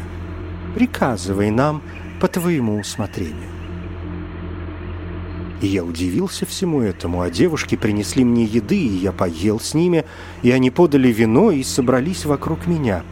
приказывай 0.74 1.50
нам 1.50 1.82
по 2.20 2.28
твоему 2.28 2.78
усмотрению. 2.78 3.50
И 5.60 5.66
я 5.68 5.84
удивился 5.84 6.44
всему 6.44 6.80
этому, 6.80 7.20
а 7.20 7.30
девушки 7.30 7.76
принесли 7.76 8.24
мне 8.24 8.44
еды, 8.44 8.76
и 8.76 8.96
я 8.96 9.12
поел 9.12 9.60
с 9.60 9.74
ними, 9.74 10.04
и 10.42 10.50
они 10.50 10.70
подали 10.70 11.08
вино 11.08 11.52
и 11.52 11.62
собрались 11.62 12.24
вокруг 12.24 12.66
меня. 12.66 13.04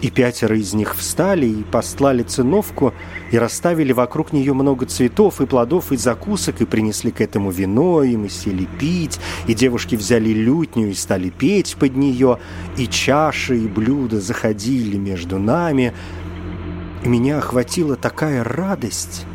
И 0.00 0.10
пятеро 0.10 0.56
из 0.56 0.74
них 0.74 0.94
встали 0.94 1.46
и 1.46 1.64
послали 1.64 2.22
циновку, 2.22 2.94
и 3.32 3.38
расставили 3.38 3.92
вокруг 3.92 4.32
нее 4.32 4.54
много 4.54 4.86
цветов 4.86 5.40
и 5.40 5.46
плодов 5.46 5.90
и 5.90 5.96
закусок, 5.96 6.60
и 6.60 6.66
принесли 6.66 7.10
к 7.10 7.20
этому 7.20 7.50
вино, 7.50 8.02
и 8.04 8.16
мы 8.16 8.28
сели 8.28 8.68
пить, 8.78 9.18
и 9.46 9.54
девушки 9.54 9.96
взяли 9.96 10.30
лютню 10.30 10.90
и 10.90 10.94
стали 10.94 11.30
петь 11.30 11.76
под 11.78 11.96
нее, 11.96 12.38
и 12.76 12.86
чаши 12.86 13.58
и 13.58 13.66
блюда 13.66 14.20
заходили 14.20 14.96
между 14.96 15.38
нами, 15.38 15.92
и 17.04 17.08
меня 17.08 17.38
охватила 17.38 17.96
такая 17.96 18.44
радость 18.44 19.26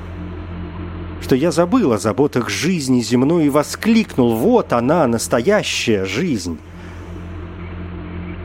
что 1.24 1.38
я 1.38 1.52
забыл 1.52 1.94
о 1.94 1.98
заботах 1.98 2.50
жизни 2.50 3.00
земной 3.00 3.46
и 3.46 3.50
воскликнул. 3.50 4.36
«Вот 4.36 4.74
она, 4.74 5.08
настоящая 5.08 6.04
жизнь!» 6.04 6.60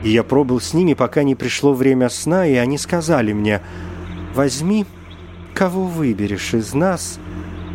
И 0.03 0.09
я 0.09 0.23
пробыл 0.23 0.61
с 0.61 0.73
ними, 0.73 0.93
пока 0.93 1.23
не 1.23 1.35
пришло 1.35 1.73
время 1.73 2.09
сна, 2.09 2.47
и 2.47 2.55
они 2.55 2.77
сказали 2.77 3.33
мне 3.33 3.61
«Возьми, 4.33 4.85
кого 5.53 5.85
выберешь 5.85 6.53
из 6.53 6.73
нас, 6.73 7.19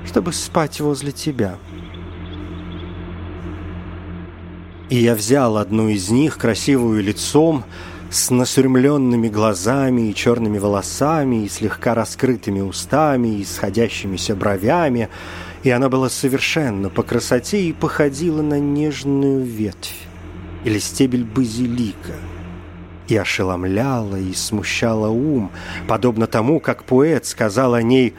чтобы 0.06 0.32
спать 0.32 0.80
возле 0.80 1.12
тебя». 1.12 1.56
И 4.88 4.96
я 4.96 5.14
взял 5.14 5.56
одну 5.56 5.88
из 5.88 6.10
них, 6.10 6.38
красивую 6.38 7.02
лицом, 7.02 7.64
с 8.10 8.30
насурмленными 8.30 9.28
глазами 9.28 10.08
и 10.08 10.14
черными 10.14 10.58
волосами, 10.58 11.44
и 11.44 11.48
слегка 11.48 11.94
раскрытыми 11.94 12.60
устами, 12.60 13.40
и 13.40 13.44
сходящимися 13.44 14.36
бровями, 14.36 15.08
и 15.64 15.70
она 15.70 15.88
была 15.88 16.08
совершенно 16.08 16.90
по 16.90 17.02
красоте 17.02 17.62
и 17.62 17.72
походила 17.72 18.40
на 18.40 18.60
нежную 18.60 19.44
ветвь 19.44 20.13
или 20.64 20.78
стебель 20.78 21.24
базилика, 21.24 22.14
и 23.06 23.16
ошеломляла 23.16 24.16
и 24.16 24.32
смущала 24.32 25.08
ум, 25.08 25.50
подобно 25.86 26.26
тому, 26.26 26.58
как 26.58 26.84
поэт 26.84 27.26
сказал 27.26 27.74
о 27.74 27.82
ней 27.82 28.14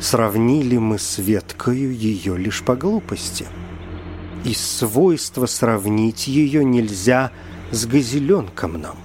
«Сравнили 0.00 0.76
мы 0.78 0.98
с 0.98 1.18
веткою 1.18 1.94
ее 1.94 2.36
лишь 2.36 2.62
по 2.62 2.76
глупости». 2.76 3.46
И 4.44 4.54
свойство 4.54 5.46
сравнить 5.46 6.28
ее 6.28 6.64
нельзя 6.64 7.30
с 7.72 7.84
газеленком 7.86 8.80
нам. 8.80 8.96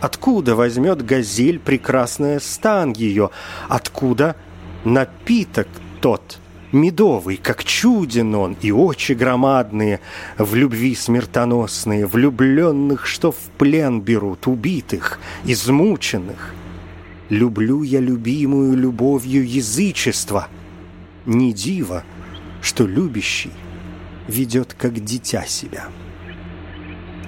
Откуда 0.00 0.56
возьмет 0.56 1.04
газель 1.04 1.58
прекрасная 1.58 2.40
стан 2.40 2.92
ее? 2.92 3.30
Откуда 3.68 4.36
напиток 4.84 5.68
тот 6.00 6.38
медовый, 6.72 7.36
как 7.36 7.64
чуден 7.64 8.34
он, 8.34 8.56
и 8.60 8.70
очи 8.70 9.12
громадные, 9.12 10.00
в 10.38 10.54
любви 10.54 10.94
смертоносные, 10.94 12.06
влюбленных, 12.06 13.06
что 13.06 13.32
в 13.32 13.38
плен 13.58 14.00
берут, 14.00 14.46
убитых, 14.46 15.18
измученных. 15.44 16.54
Люблю 17.28 17.82
я 17.82 18.00
любимую 18.00 18.76
любовью 18.76 19.46
язычества. 19.48 20.48
Не 21.24 21.52
диво, 21.52 22.04
что 22.62 22.86
любящий 22.86 23.52
ведет 24.28 24.74
как 24.78 25.02
дитя 25.04 25.44
себя». 25.46 25.88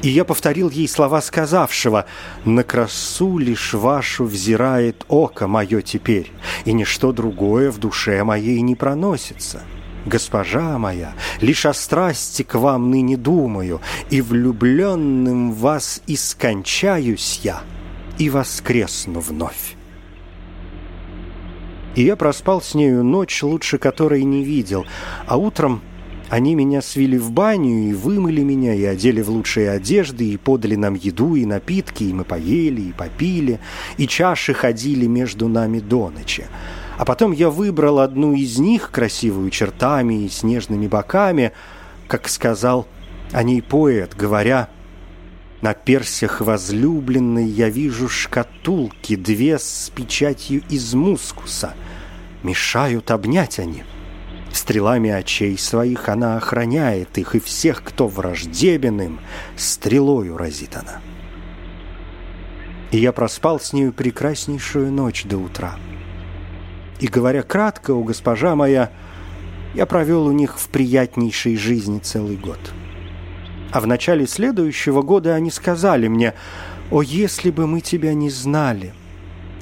И 0.03 0.09
я 0.09 0.25
повторил 0.25 0.71
ей 0.71 0.87
слова 0.87 1.21
сказавшего 1.21 2.07
«На 2.45 2.63
красу 2.63 3.39
лишь 3.39 3.75
вашу 3.75 4.25
взирает 4.25 5.05
око 5.09 5.49
мое 5.49 5.83
теперь, 5.83 6.31
и 6.65 6.73
ничто 6.73 7.13
другое 7.13 7.71
в 7.71 7.79
душе 7.79 8.23
моей 8.23 8.61
не 8.61 8.77
проносится». 8.77 9.63
Госпожа 10.07 10.79
моя, 10.79 11.13
лишь 11.41 11.67
о 11.67 11.75
страсти 11.75 12.43
к 12.43 12.55
вам 12.55 12.91
ныне 12.91 13.17
думаю, 13.17 13.81
И 14.11 14.21
влюбленным 14.23 15.53
вас 15.53 16.01
искончаюсь 16.07 17.41
я, 17.43 17.63
И 18.19 18.31
воскресну 18.31 19.21
вновь. 19.21 19.77
И 21.95 22.05
я 22.05 22.17
проспал 22.17 22.63
с 22.63 22.75
нею 22.75 23.03
ночь, 23.03 23.43
лучше 23.43 23.77
которой 23.77 24.23
не 24.23 24.45
видел, 24.45 24.87
А 25.27 25.37
утром 25.37 25.83
они 26.31 26.55
меня 26.55 26.83
свели 26.83 27.17
в 27.17 27.31
баню 27.31 27.89
и 27.89 27.95
вымыли 27.95 28.43
меня, 28.43 28.75
и 28.75 28.85
одели 28.85 29.23
в 29.23 29.31
лучшие 29.31 29.71
одежды, 29.71 30.29
и 30.29 30.37
подали 30.37 30.75
нам 30.75 30.95
еду 30.95 31.35
и 31.35 31.47
напитки, 31.47 32.05
и 32.05 32.13
мы 32.13 32.25
поели, 32.25 32.83
и 32.83 32.93
попили, 32.93 33.61
и 33.97 34.07
чаши 34.07 34.53
ходили 34.53 35.07
между 35.07 35.49
нами 35.49 35.81
до 35.81 36.11
ночи. 36.11 36.45
А 36.99 37.05
потом 37.07 37.33
я 37.33 37.49
выбрал 37.49 38.01
одну 38.01 38.35
из 38.35 38.59
них, 38.59 38.91
красивую 38.91 39.51
чертами 39.51 40.25
и 40.25 40.29
снежными 40.29 40.87
боками, 40.87 41.53
как 42.09 42.29
сказал 42.29 42.87
о 43.33 43.43
ней 43.43 43.63
поэт, 43.63 44.15
говоря 44.15 44.69
«На 45.63 45.73
персях 45.73 46.43
возлюбленной 46.43 47.47
я 47.47 47.71
вижу 47.71 48.09
шкатулки, 48.09 49.17
две 49.17 49.59
с 49.59 49.91
печатью 49.95 50.63
из 50.69 50.93
мускуса. 50.93 51.75
Мешают 52.43 53.11
обнять 53.11 53.59
они». 53.59 53.85
Стрелами 54.69 55.09
очей 55.09 55.57
своих 55.57 56.11
она 56.11 56.37
охраняет 56.37 57.17
их, 57.17 57.35
и 57.35 57.41
всех, 57.41 57.83
кто 57.83 58.07
враждебен 58.07 59.01
им, 59.01 59.21
стрелою 59.57 60.37
разит 60.37 60.77
она. 60.77 61.01
И 62.91 62.99
я 62.99 63.13
проспал 63.13 63.61
с 63.61 63.73
нею 63.73 63.95
прекраснейшую 63.95 64.93
ночь 64.93 65.25
до 65.25 65.39
утра. 65.39 65.77
И, 67.01 67.07
говоря 67.07 67.43
кратко, 67.43 67.93
у 67.93 68.05
госпожа 68.05 68.55
моя, 68.57 68.93
я 69.73 69.87
провел 69.87 70.27
у 70.27 70.33
них 70.33 70.59
в 70.59 70.69
приятнейшей 70.69 71.57
жизни 71.57 71.99
целый 71.99 72.37
год. 72.37 72.61
А 73.73 73.81
в 73.81 73.87
начале 73.87 74.27
следующего 74.27 75.01
года 75.01 75.35
они 75.35 75.51
сказали 75.51 76.09
мне, 76.09 76.35
«О, 76.91 77.01
если 77.01 77.51
бы 77.51 77.67
мы 77.67 77.81
тебя 77.81 78.13
не 78.13 78.29
знали!» 78.29 78.93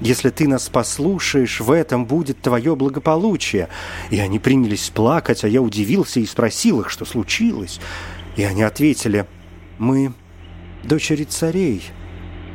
Если 0.01 0.29
ты 0.29 0.47
нас 0.47 0.69
послушаешь, 0.69 1.61
в 1.61 1.71
этом 1.71 2.05
будет 2.05 2.41
твое 2.43 2.77
благополучие». 2.77 3.69
И 4.11 4.19
они 4.19 4.39
принялись 4.39 4.91
плакать, 4.91 5.45
а 5.45 5.49
я 5.49 5.63
удивился 5.63 6.21
и 6.21 6.27
спросил 6.27 6.81
их, 6.81 6.91
что 6.91 7.05
случилось. 7.05 7.81
И 8.37 8.43
они 8.43 8.63
ответили, 8.63 9.27
«Мы 9.79 10.13
дочери 10.85 11.25
царей, 11.25 11.83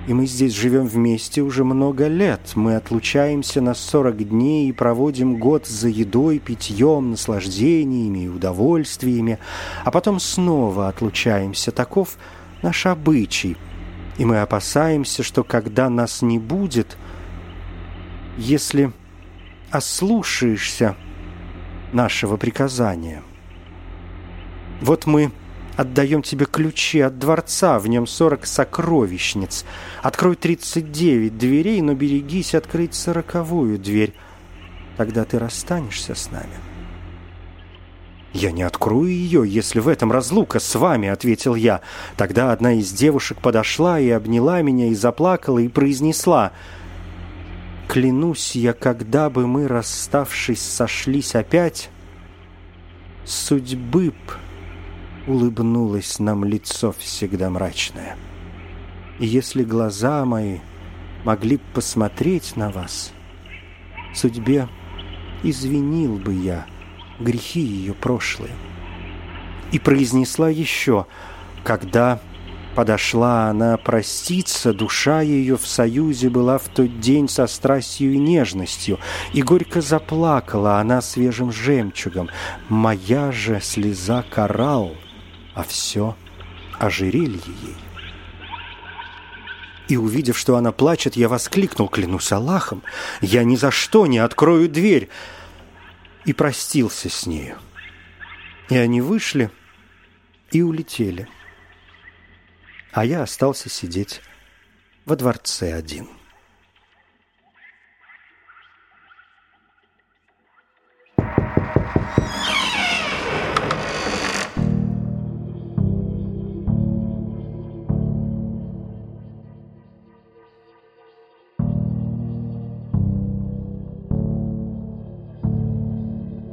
и 0.08 0.14
мы 0.14 0.28
здесь 0.28 0.54
живем 0.54 0.86
вместе 0.86 1.42
уже 1.42 1.64
много 1.64 2.08
лет. 2.08 2.52
Мы 2.56 2.76
отлучаемся 2.76 3.60
на 3.62 3.74
сорок 3.74 4.18
дней 4.18 4.70
и 4.70 4.74
проводим 4.74 5.38
год 5.38 5.66
за 5.66 5.90
едой, 5.90 6.38
питьем, 6.38 7.12
наслаждениями 7.12 8.26
и 8.26 8.28
удовольствиями, 8.28 9.40
а 9.84 9.90
потом 9.90 10.20
снова 10.20 10.90
отлучаемся. 10.90 11.72
Таков 11.72 12.18
наш 12.62 12.86
обычай». 12.86 13.58
И 14.18 14.26
мы 14.26 14.42
опасаемся, 14.42 15.24
что 15.24 15.44
когда 15.44 15.90
нас 15.90 16.22
не 16.22 16.38
будет– 16.38 16.98
если 18.38 18.92
ослушаешься 19.72 20.96
нашего 21.92 22.38
приказания. 22.38 23.24
Вот 24.82 25.06
мы 25.06 25.32
отдаем 25.78 26.22
тебе 26.22 26.46
ключи 26.46 27.00
от 27.00 27.20
дворца, 27.20 27.80
в 27.80 27.88
нем 27.88 28.08
сорок 28.08 28.46
сокровищниц. 28.46 29.66
Открой 30.02 30.36
тридцать 30.36 30.92
девять 30.92 31.38
дверей, 31.38 31.82
но 31.82 31.94
берегись 31.94 32.56
открыть 32.56 32.94
сороковую 32.94 33.78
дверь. 33.78 34.14
Тогда 34.98 35.24
ты 35.24 35.40
расстанешься 35.40 36.16
с 36.16 36.32
нами. 36.32 36.56
«Я 38.34 38.52
не 38.52 38.64
открою 38.64 39.10
ее, 39.10 39.44
если 39.46 39.82
в 39.82 39.90
этом 39.90 40.10
разлука 40.10 40.60
с 40.60 40.76
вами»,— 40.76 41.10
ответил 41.10 41.54
я. 41.54 41.82
Тогда 42.16 42.54
одна 42.54 42.74
из 42.74 42.90
девушек 42.94 43.40
подошла 43.40 44.00
и 44.00 44.10
обняла 44.10 44.62
меня 44.62 44.88
и 44.88 44.96
заплакала 44.96 45.60
и 45.60 45.68
произнесла— 45.68 46.54
Клянусь 47.92 48.56
я, 48.56 48.72
когда 48.72 49.30
бы 49.30 49.48
мы, 49.48 49.68
расставшись, 49.68 50.62
сошлись 50.62 51.36
опять, 51.36 51.90
Судьбы 53.26 54.12
б 54.12 54.16
улыбнулось 55.28 56.18
нам 56.18 56.46
лицо 56.46 56.94
всегда 56.94 57.50
мрачное. 57.50 58.16
И 59.20 59.26
если 59.26 59.66
глаза 59.66 60.24
мои 60.24 60.60
могли 61.26 61.58
б 61.58 61.64
посмотреть 61.74 62.56
на 62.56 62.72
вас, 62.72 63.12
Судьбе 64.16 64.70
извинил 65.44 66.16
бы 66.16 66.34
я 66.34 66.68
грехи 67.20 67.60
ее 67.60 67.94
прошлые. 67.94 68.54
И 69.74 69.80
произнесла 69.80 70.48
еще, 70.48 71.08
когда 71.66 72.22
Подошла 72.76 73.50
она 73.50 73.76
проститься, 73.76 74.74
душа 74.74 75.22
ее 75.22 75.58
в 75.58 75.68
союзе 75.68 76.30
была 76.30 76.58
в 76.58 76.70
тот 76.70 77.02
день 77.02 77.28
со 77.28 77.48
страстью 77.48 78.14
и 78.14 78.18
нежностью, 78.18 78.98
и 79.34 79.42
горько 79.42 79.82
заплакала 79.82 80.80
она 80.80 81.02
свежим 81.02 81.52
жемчугом. 81.52 82.30
Моя 82.70 83.32
же 83.34 83.60
слеза 83.62 84.24
коралл, 84.24 84.96
а 85.54 85.64
все 85.64 86.16
ожерелье 86.80 87.42
ей. 87.46 87.76
И 89.90 89.98
увидев, 89.98 90.38
что 90.38 90.56
она 90.56 90.72
плачет, 90.72 91.18
я 91.18 91.28
воскликнул, 91.28 91.90
клянусь 91.90 92.32
Аллахом, 92.32 92.82
я 93.20 93.44
ни 93.44 93.58
за 93.58 93.72
что 93.72 94.08
не 94.08 94.20
открою 94.20 94.70
дверь. 94.70 95.10
И 96.24 96.32
простился 96.32 97.10
с 97.10 97.26
нею. 97.26 97.58
И 98.70 98.78
они 98.78 99.02
вышли 99.02 99.52
и 100.52 100.62
улетели. 100.62 101.28
А 102.92 103.06
я 103.06 103.24
остался 103.24 103.70
сидеть 103.70 104.22
во 105.06 105.16
дворце 105.16 105.74
один. 105.74 106.10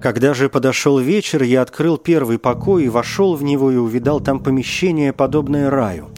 Когда 0.00 0.32
же 0.32 0.48
подошел 0.48 1.00
вечер, 1.00 1.42
я 1.42 1.62
открыл 1.62 1.98
первый 1.98 2.38
покой 2.38 2.84
и 2.84 2.88
вошел 2.88 3.34
в 3.34 3.42
него 3.42 3.72
и 3.72 3.76
увидал 3.76 4.20
там 4.20 4.40
помещение, 4.40 5.12
подобное 5.12 5.70
раю. 5.70 6.08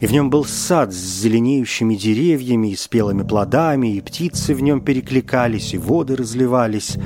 И 0.00 0.06
в 0.06 0.12
нем 0.12 0.30
был 0.30 0.46
сад 0.46 0.94
с 0.94 1.20
зеленеющими 1.20 1.94
деревьями 1.94 2.68
и 2.68 2.76
спелыми 2.76 3.22
плодами, 3.22 3.96
и 3.96 4.00
птицы 4.00 4.54
в 4.54 4.62
нем 4.62 4.80
перекликались, 4.80 5.74
и 5.74 5.78
воды 5.78 6.16
разливались. 6.16 6.96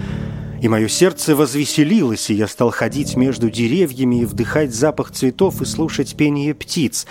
И 0.62 0.68
мое 0.68 0.86
сердце 0.86 1.34
возвеселилось, 1.34 2.30
и 2.30 2.34
я 2.34 2.46
стал 2.46 2.70
ходить 2.70 3.16
между 3.16 3.50
деревьями 3.50 4.20
и 4.22 4.24
вдыхать 4.24 4.72
запах 4.72 5.10
цветов 5.10 5.60
и 5.60 5.64
слушать 5.64 6.14
пение 6.14 6.54
птиц, 6.54 7.06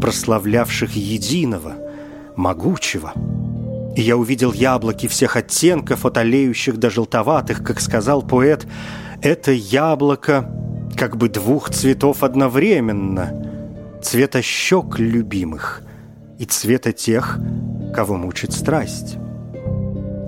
прославлявших 0.00 0.96
единого, 0.96 1.76
могучего. 2.34 3.14
И 3.98 4.02
я 4.02 4.16
увидел 4.16 4.52
яблоки 4.52 5.08
всех 5.08 5.34
оттенков, 5.34 6.06
от 6.06 6.18
олеющих 6.18 6.76
до 6.76 6.88
желтоватых, 6.88 7.64
как 7.64 7.80
сказал 7.80 8.22
поэт, 8.22 8.64
«Это 9.22 9.50
яблоко 9.50 10.48
как 10.96 11.16
бы 11.16 11.28
двух 11.28 11.70
цветов 11.70 12.22
одновременно, 12.22 14.00
цвета 14.00 14.40
щек 14.40 15.00
любимых 15.00 15.82
и 16.38 16.44
цвета 16.44 16.92
тех, 16.92 17.40
кого 17.92 18.16
мучит 18.16 18.52
страсть». 18.52 19.16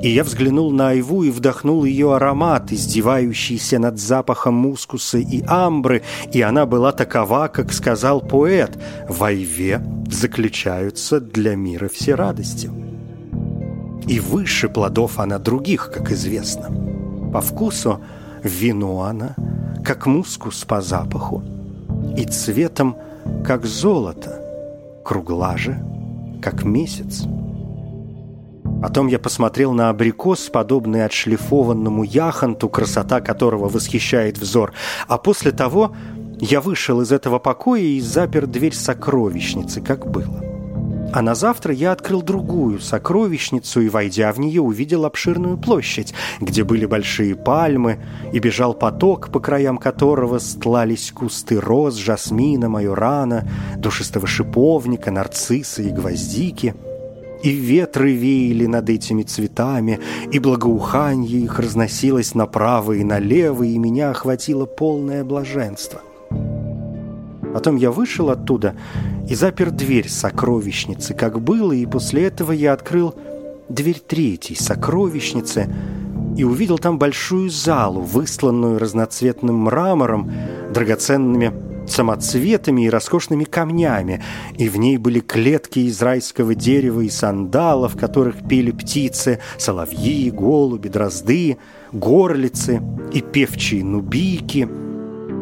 И 0.02 0.08
я 0.08 0.24
взглянул 0.24 0.72
на 0.72 0.88
Айву 0.88 1.22
и 1.22 1.30
вдохнул 1.30 1.84
ее 1.84 2.16
аромат, 2.16 2.72
издевающийся 2.72 3.78
над 3.78 4.00
запахом 4.00 4.54
мускуса 4.54 5.18
и 5.18 5.44
амбры, 5.46 6.02
и 6.32 6.42
она 6.42 6.66
была 6.66 6.90
такова, 6.90 7.46
как 7.46 7.72
сказал 7.72 8.20
поэт, 8.20 8.76
«В 9.08 9.22
Айве 9.22 9.80
заключаются 10.10 11.20
для 11.20 11.54
мира 11.54 11.88
все 11.88 12.16
радости» 12.16 12.68
и 14.06 14.20
выше 14.20 14.68
плодов 14.68 15.18
она 15.18 15.38
других, 15.38 15.90
как 15.92 16.10
известно. 16.12 16.70
По 17.32 17.40
вкусу 17.40 18.00
вино 18.42 19.02
она, 19.02 19.34
как 19.84 20.06
мускус 20.06 20.64
по 20.64 20.80
запаху, 20.80 21.42
и 22.16 22.24
цветом, 22.24 22.96
как 23.44 23.66
золото, 23.66 24.42
кругла 25.04 25.56
же, 25.56 25.82
как 26.42 26.64
месяц. 26.64 27.24
Потом 28.82 29.08
я 29.08 29.18
посмотрел 29.18 29.72
на 29.72 29.90
абрикос, 29.90 30.48
подобный 30.48 31.04
отшлифованному 31.04 32.02
яхонту, 32.02 32.68
красота 32.68 33.20
которого 33.20 33.68
восхищает 33.68 34.38
взор, 34.38 34.72
а 35.06 35.18
после 35.18 35.52
того 35.52 35.94
я 36.40 36.62
вышел 36.62 37.02
из 37.02 37.12
этого 37.12 37.38
покоя 37.38 37.82
и 37.82 38.00
запер 38.00 38.46
дверь 38.46 38.74
сокровищницы, 38.74 39.82
как 39.82 40.10
было. 40.10 40.49
А 41.12 41.22
на 41.22 41.34
завтра 41.34 41.74
я 41.74 41.90
открыл 41.90 42.22
другую 42.22 42.78
сокровищницу 42.78 43.80
и, 43.80 43.88
войдя 43.88 44.32
в 44.32 44.38
нее, 44.38 44.62
увидел 44.62 45.04
обширную 45.04 45.58
площадь, 45.58 46.14
где 46.40 46.62
были 46.62 46.86
большие 46.86 47.34
пальмы, 47.34 47.98
и 48.32 48.38
бежал 48.38 48.74
поток, 48.74 49.30
по 49.32 49.40
краям 49.40 49.76
которого 49.78 50.38
стлались 50.38 51.10
кусты 51.10 51.58
роз, 51.58 51.96
жасмина, 51.96 52.68
майорана, 52.68 53.48
душистого 53.76 54.28
шиповника, 54.28 55.10
нарцисса 55.10 55.82
и 55.82 55.90
гвоздики. 55.90 56.74
И 57.42 57.50
ветры 57.50 58.12
веяли 58.12 58.66
над 58.66 58.88
этими 58.88 59.22
цветами, 59.22 59.98
и 60.30 60.38
благоуханье 60.38 61.40
их 61.40 61.58
разносилось 61.58 62.34
направо 62.34 62.92
и 62.92 63.02
налево, 63.02 63.64
и 63.64 63.78
меня 63.78 64.10
охватило 64.10 64.66
полное 64.66 65.24
блаженство. 65.24 66.02
Потом 67.52 67.76
я 67.76 67.90
вышел 67.90 68.30
оттуда 68.30 68.74
и 69.28 69.34
запер 69.34 69.70
дверь 69.70 70.08
сокровищницы, 70.08 71.14
как 71.14 71.40
было, 71.40 71.72
и 71.72 71.86
после 71.86 72.24
этого 72.24 72.52
я 72.52 72.72
открыл 72.72 73.14
дверь 73.68 74.00
третьей 74.00 74.56
сокровищницы 74.56 75.72
и 76.36 76.44
увидел 76.44 76.78
там 76.78 76.98
большую 76.98 77.50
залу, 77.50 78.00
высланную 78.00 78.78
разноцветным 78.78 79.56
мрамором, 79.56 80.30
драгоценными 80.72 81.52
самоцветами 81.86 82.82
и 82.82 82.90
роскошными 82.90 83.44
камнями, 83.44 84.22
и 84.56 84.68
в 84.68 84.76
ней 84.76 84.96
были 84.96 85.18
клетки 85.20 85.80
из 85.80 86.00
райского 86.00 86.54
дерева 86.54 87.00
и 87.00 87.10
сандала, 87.10 87.88
в 87.88 87.96
которых 87.96 88.46
пели 88.48 88.70
птицы, 88.70 89.40
соловьи, 89.58 90.30
голуби, 90.30 90.88
дрозды, 90.88 91.58
горлицы 91.92 92.80
и 93.12 93.20
певчие 93.20 93.84
нубийки– 93.84 94.68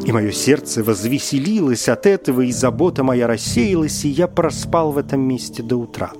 и 0.09 0.13
мое 0.13 0.33
сердце 0.33 0.83
возвеселилось 0.83 1.87
от 1.87 2.07
этого, 2.07 2.41
и 2.41 2.51
забота 2.51 3.05
моя 3.05 3.27
рассеялась, 3.27 4.07
и 4.07 4.09
я 4.09 4.27
проспал 4.27 4.93
в 4.93 4.97
этом 4.97 5.21
месте 5.21 5.63
до 5.63 5.77
утра. 5.77 6.13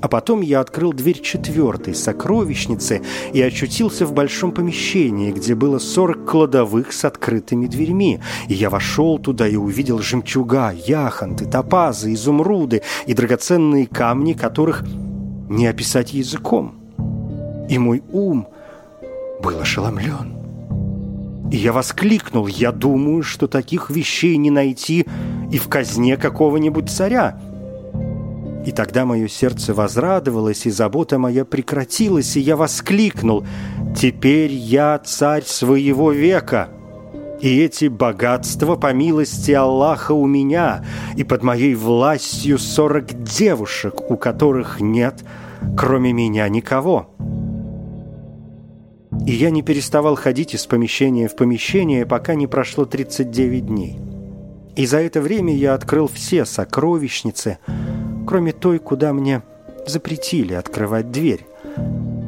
А 0.00 0.08
потом 0.08 0.40
я 0.40 0.58
открыл 0.58 0.92
дверь 0.92 1.20
четвертой 1.20 1.94
сокровищницы 1.94 3.02
и 3.32 3.40
очутился 3.40 4.04
в 4.04 4.12
большом 4.12 4.50
помещении, 4.50 5.30
где 5.30 5.54
было 5.54 5.78
сорок 5.78 6.28
кладовых 6.28 6.92
с 6.92 7.04
открытыми 7.04 7.68
дверьми. 7.68 8.18
И 8.48 8.54
я 8.54 8.68
вошел 8.68 9.16
туда 9.20 9.46
и 9.46 9.54
увидел 9.54 10.00
жемчуга, 10.00 10.72
яхонты, 10.72 11.46
топазы, 11.46 12.12
изумруды 12.14 12.82
и 13.06 13.14
драгоценные 13.14 13.86
камни, 13.86 14.32
которых 14.32 14.82
не 15.48 15.68
описать 15.68 16.12
языком. 16.12 16.74
И 17.70 17.78
мой 17.78 18.02
ум 18.10 18.48
был 19.40 19.60
ошеломлен. 19.60 20.41
И 21.52 21.56
я 21.58 21.74
воскликнул, 21.74 22.46
я 22.46 22.72
думаю, 22.72 23.22
что 23.22 23.46
таких 23.46 23.90
вещей 23.90 24.38
не 24.38 24.50
найти 24.50 25.04
и 25.50 25.58
в 25.58 25.68
казне 25.68 26.16
какого-нибудь 26.16 26.88
царя. 26.88 27.38
И 28.64 28.72
тогда 28.72 29.04
мое 29.04 29.28
сердце 29.28 29.74
возрадовалось, 29.74 30.64
и 30.64 30.70
забота 30.70 31.18
моя 31.18 31.44
прекратилась, 31.44 32.36
и 32.36 32.40
я 32.40 32.56
воскликнул, 32.56 33.44
«Теперь 33.94 34.52
я 34.52 34.98
царь 34.98 35.44
своего 35.44 36.10
века!» 36.10 36.70
И 37.42 37.60
эти 37.60 37.88
богатства, 37.88 38.76
по 38.76 38.94
милости 38.94 39.50
Аллаха, 39.50 40.12
у 40.12 40.26
меня, 40.26 40.82
и 41.16 41.24
под 41.24 41.42
моей 41.42 41.74
властью 41.74 42.56
сорок 42.56 43.12
девушек, 43.24 44.10
у 44.10 44.16
которых 44.16 44.80
нет, 44.80 45.22
кроме 45.76 46.14
меня, 46.14 46.48
никого. 46.48 47.10
И 49.26 49.32
я 49.32 49.50
не 49.50 49.62
переставал 49.62 50.16
ходить 50.16 50.54
из 50.54 50.66
помещения 50.66 51.28
в 51.28 51.36
помещение, 51.36 52.06
пока 52.06 52.34
не 52.34 52.46
прошло 52.46 52.84
39 52.84 53.66
дней. 53.66 53.98
И 54.74 54.86
за 54.86 54.98
это 54.98 55.20
время 55.20 55.54
я 55.54 55.74
открыл 55.74 56.08
все 56.08 56.44
сокровищницы, 56.44 57.58
кроме 58.26 58.52
той, 58.52 58.78
куда 58.78 59.12
мне 59.12 59.42
запретили 59.86 60.54
открывать 60.54 61.10
дверь. 61.12 61.46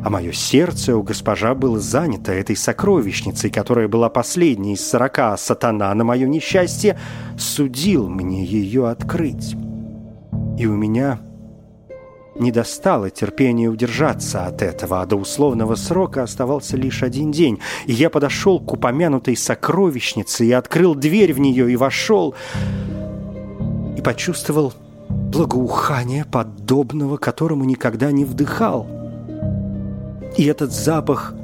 А 0.05 0.11
мое 0.11 0.33
сердце 0.33 0.95
у 0.97 1.03
госпожа 1.03 1.55
было 1.55 1.81
занято 1.81 2.31
этой 2.31 2.57
сокровищницей, 2.57 3.51
которая 3.51 3.89
была 3.89 4.11
последней 4.11 4.75
из 4.75 4.87
сорока, 4.87 5.33
а 5.33 5.37
сатана 5.39 5.95
на 5.95 6.05
мое 6.05 6.29
несчастье 6.29 6.99
судил 7.39 8.09
мне 8.09 8.45
ее 8.45 8.89
открыть. 8.89 9.57
И 10.59 10.67
у 10.67 10.77
меня 10.77 11.19
не 12.37 12.51
достало 12.51 13.11
терпения 13.11 13.69
удержаться 13.69 14.47
от 14.47 14.63
этого, 14.63 15.01
а 15.01 15.07
до 15.07 15.17
условного 15.17 15.75
срока 15.77 16.23
оставался 16.23 16.77
лишь 16.77 17.03
один 17.03 17.31
день. 17.31 17.61
И 17.87 17.93
я 17.93 18.11
подошел 18.11 18.61
к 18.61 18.73
упомянутой 18.73 19.37
сокровищнице 19.37 20.47
и 20.47 20.53
открыл 20.53 20.95
дверь 20.95 21.33
в 21.33 21.39
нее 21.39 21.71
и 21.71 21.77
вошел 21.77 22.35
и 23.97 24.01
почувствовал 24.01 24.73
благоухание, 25.09 26.25
подобного 26.25 27.17
которому 27.17 27.65
никогда 27.65 28.11
не 28.11 28.25
вдыхал. 28.25 28.87
И 30.37 30.45
этот 30.45 30.73
запах 30.73 31.35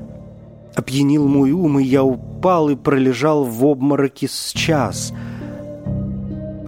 опьянил 0.75 1.29
мой 1.29 1.53
ум, 1.53 1.79
и 1.79 1.85
я 1.85 2.03
упал 2.03 2.71
и 2.71 2.75
пролежал 2.75 3.45
в 3.45 3.65
обмороке 3.65 4.27
с 4.29 4.53
час. 4.53 5.13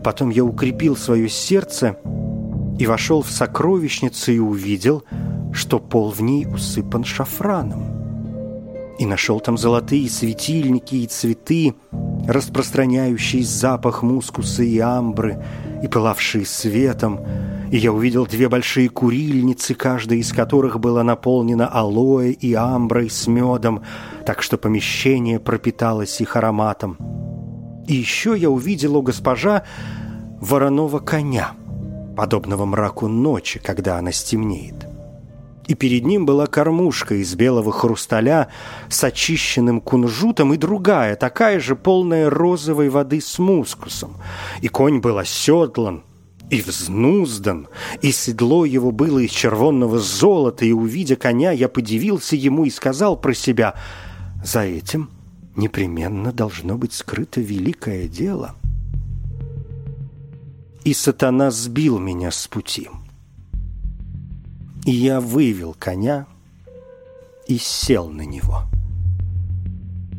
Потом 0.04 0.30
я 0.30 0.44
укрепил 0.44 0.96
свое 0.96 1.28
сердце— 1.28 1.96
и 2.78 2.86
вошел 2.86 3.22
в 3.22 3.30
сокровищницу 3.30 4.32
и 4.32 4.38
увидел, 4.38 5.04
что 5.52 5.78
пол 5.78 6.10
в 6.10 6.20
ней 6.20 6.46
усыпан 6.46 7.04
шафраном. 7.04 8.02
И 8.98 9.06
нашел 9.06 9.40
там 9.40 9.58
золотые 9.58 10.08
светильники 10.08 10.96
и 10.96 11.06
цветы, 11.06 11.74
распространяющий 12.26 13.42
запах 13.42 14.02
мускуса 14.02 14.62
и 14.62 14.78
амбры 14.78 15.44
и 15.82 15.88
пылавший 15.88 16.46
светом, 16.46 17.20
и 17.70 17.78
я 17.78 17.92
увидел 17.92 18.26
две 18.26 18.48
большие 18.48 18.88
курильницы, 18.90 19.74
каждая 19.74 20.18
из 20.18 20.32
которых 20.32 20.78
была 20.78 21.02
наполнена 21.02 21.66
алоэ 21.66 22.30
и 22.30 22.52
амброй 22.52 23.08
с 23.08 23.26
медом, 23.26 23.82
так 24.26 24.42
что 24.42 24.58
помещение 24.58 25.40
пропиталось 25.40 26.20
их 26.20 26.36
ароматом. 26.36 26.98
И 27.88 27.94
еще 27.94 28.36
я 28.36 28.50
увидел 28.50 28.96
у 28.96 29.02
госпожа 29.02 29.64
вороного 30.40 30.98
коня, 30.98 31.52
подобного 32.16 32.64
мраку 32.64 33.08
ночи, 33.08 33.58
когда 33.58 33.98
она 33.98 34.12
стемнеет 34.12 34.86
и 35.66 35.74
перед 35.74 36.04
ним 36.04 36.26
была 36.26 36.46
кормушка 36.46 37.14
из 37.14 37.34
белого 37.34 37.72
хрусталя 37.72 38.48
с 38.88 39.02
очищенным 39.04 39.80
кунжутом 39.80 40.52
и 40.54 40.56
другая, 40.56 41.16
такая 41.16 41.60
же 41.60 41.76
полная 41.76 42.28
розовой 42.30 42.88
воды 42.88 43.20
с 43.20 43.38
мускусом. 43.38 44.16
И 44.60 44.68
конь 44.68 45.00
был 45.00 45.18
оседлан, 45.18 46.04
и 46.50 46.60
взнуздан, 46.60 47.68
и 48.02 48.12
седло 48.12 48.64
его 48.64 48.90
было 48.90 49.20
из 49.20 49.30
червонного 49.30 49.98
золота, 49.98 50.64
и, 50.64 50.72
увидя 50.72 51.16
коня, 51.16 51.52
я 51.52 51.68
подивился 51.68 52.36
ему 52.36 52.64
и 52.64 52.70
сказал 52.70 53.16
про 53.16 53.32
себя, 53.32 53.74
«За 54.44 54.60
этим 54.60 55.10
непременно 55.56 56.32
должно 56.32 56.76
быть 56.76 56.92
скрыто 56.92 57.40
великое 57.40 58.08
дело». 58.08 58.56
И 60.84 60.94
сатана 60.94 61.50
сбил 61.50 61.98
меня 61.98 62.30
с 62.30 62.46
пути– 62.48 62.88
и 64.84 64.90
я 64.90 65.20
вывел 65.20 65.76
коня 65.78 66.26
и 67.46 67.58
сел 67.58 68.08
на 68.08 68.22
него. 68.22 68.62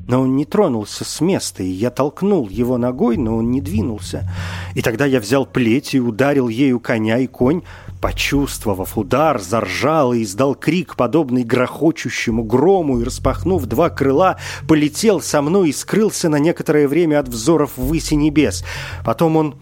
Но 0.08 0.22
он 0.22 0.36
не 0.36 0.46
тронулся 0.46 1.06
с 1.06 1.22
места, 1.22 1.64
и 1.64 1.68
я 1.68 1.90
толкнул 1.90 2.50
его 2.50 2.78
ногой, 2.78 3.16
но 3.18 3.38
он 3.38 3.52
не 3.52 3.62
двинулся. 3.62 4.30
И 4.76 4.82
тогда 4.82 5.06
я 5.06 5.20
взял 5.20 5.46
плеть 5.46 5.94
и 5.94 6.00
ударил 6.00 6.50
ею 6.50 6.82
коня, 6.82 7.20
и 7.20 7.28
конь, 7.28 7.64
почувствовав 8.02 8.98
удар, 8.98 9.40
заржал 9.40 10.14
и 10.14 10.24
издал 10.24 10.56
крик, 10.56 10.98
подобный 10.98 11.44
грохочущему 11.44 12.44
грому, 12.44 13.00
и, 13.00 13.06
распахнув 13.06 13.66
два 13.66 13.90
крыла, 13.90 14.38
полетел 14.68 15.22
со 15.22 15.42
мной 15.42 15.70
и 15.70 15.74
скрылся 15.74 16.28
на 16.28 16.38
некоторое 16.38 16.88
время 16.90 17.20
от 17.20 17.30
взоров 17.30 17.78
выси 17.78 18.16
небес. 18.16 18.66
Потом 19.06 19.38
он 19.38 19.56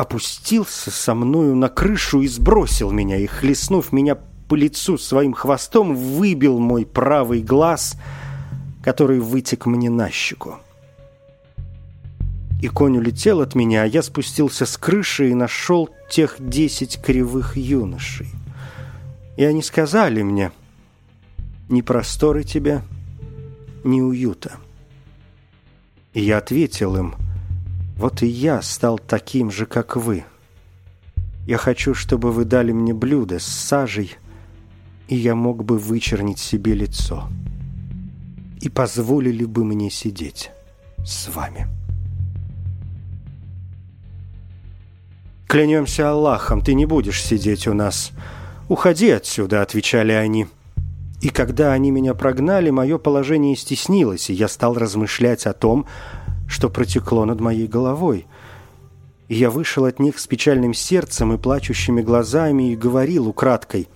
опустился 0.00 0.90
со 0.90 1.14
мною 1.14 1.54
на 1.54 1.68
крышу 1.68 2.22
и 2.22 2.26
сбросил 2.26 2.90
меня, 2.90 3.18
и, 3.18 3.26
хлестнув 3.26 3.92
меня 3.92 4.16
по 4.48 4.54
лицу 4.54 4.96
своим 4.96 5.34
хвостом, 5.34 5.94
выбил 5.94 6.58
мой 6.58 6.86
правый 6.86 7.42
глаз, 7.42 7.96
который 8.82 9.20
вытек 9.20 9.66
мне 9.66 9.90
на 9.90 10.10
щеку. 10.10 10.54
И 12.62 12.68
конь 12.68 12.96
улетел 12.96 13.42
от 13.42 13.54
меня, 13.54 13.82
а 13.82 13.86
я 13.86 14.02
спустился 14.02 14.64
с 14.64 14.78
крыши 14.78 15.30
и 15.30 15.34
нашел 15.34 15.90
тех 16.10 16.36
десять 16.38 17.00
кривых 17.02 17.58
юношей. 17.58 18.28
И 19.36 19.44
они 19.44 19.62
сказали 19.62 20.22
мне, 20.22 20.50
«Ни 21.68 21.82
просторы 21.82 22.42
тебе, 22.42 22.82
ни 23.84 24.00
уюта». 24.00 24.52
И 26.14 26.22
я 26.22 26.38
ответил 26.38 26.96
им,— 26.96 27.14
вот 28.00 28.22
и 28.22 28.26
я 28.26 28.62
стал 28.62 28.98
таким 28.98 29.50
же, 29.50 29.66
как 29.66 29.94
вы. 29.94 30.24
Я 31.46 31.58
хочу, 31.58 31.92
чтобы 31.92 32.32
вы 32.32 32.46
дали 32.46 32.72
мне 32.72 32.94
блюдо 32.94 33.38
с 33.38 33.44
сажей, 33.44 34.16
и 35.08 35.16
я 35.16 35.34
мог 35.34 35.64
бы 35.64 35.78
вычернить 35.78 36.38
себе 36.38 36.72
лицо. 36.72 37.28
И 38.62 38.70
позволили 38.70 39.44
бы 39.44 39.66
мне 39.66 39.90
сидеть 39.90 40.50
с 41.04 41.28
вами. 41.28 41.66
«Клянемся 45.46 46.10
Аллахом, 46.10 46.62
ты 46.62 46.72
не 46.72 46.86
будешь 46.86 47.22
сидеть 47.22 47.66
у 47.68 47.74
нас. 47.74 48.12
Уходи 48.70 49.10
отсюда»,— 49.10 49.60
отвечали 49.62 50.12
они. 50.12 50.46
И 51.20 51.28
когда 51.28 51.74
они 51.74 51.90
меня 51.90 52.14
прогнали, 52.14 52.70
мое 52.70 52.96
положение 52.96 53.56
стеснилось, 53.56 54.30
и 54.30 54.32
я 54.32 54.48
стал 54.48 54.72
размышлять 54.72 55.44
о 55.46 55.52
том, 55.52 55.84
что 56.50 56.68
протекло 56.68 57.24
над 57.24 57.40
моей 57.40 57.68
головой. 57.68 58.26
И 59.28 59.36
я 59.36 59.50
вышел 59.50 59.84
от 59.84 60.00
них 60.00 60.18
с 60.18 60.26
печальным 60.26 60.74
сердцем 60.74 61.32
и 61.32 61.38
плачущими 61.38 62.02
глазами 62.02 62.72
и 62.72 62.76
говорил 62.76 63.28
украдкой. 63.28 63.88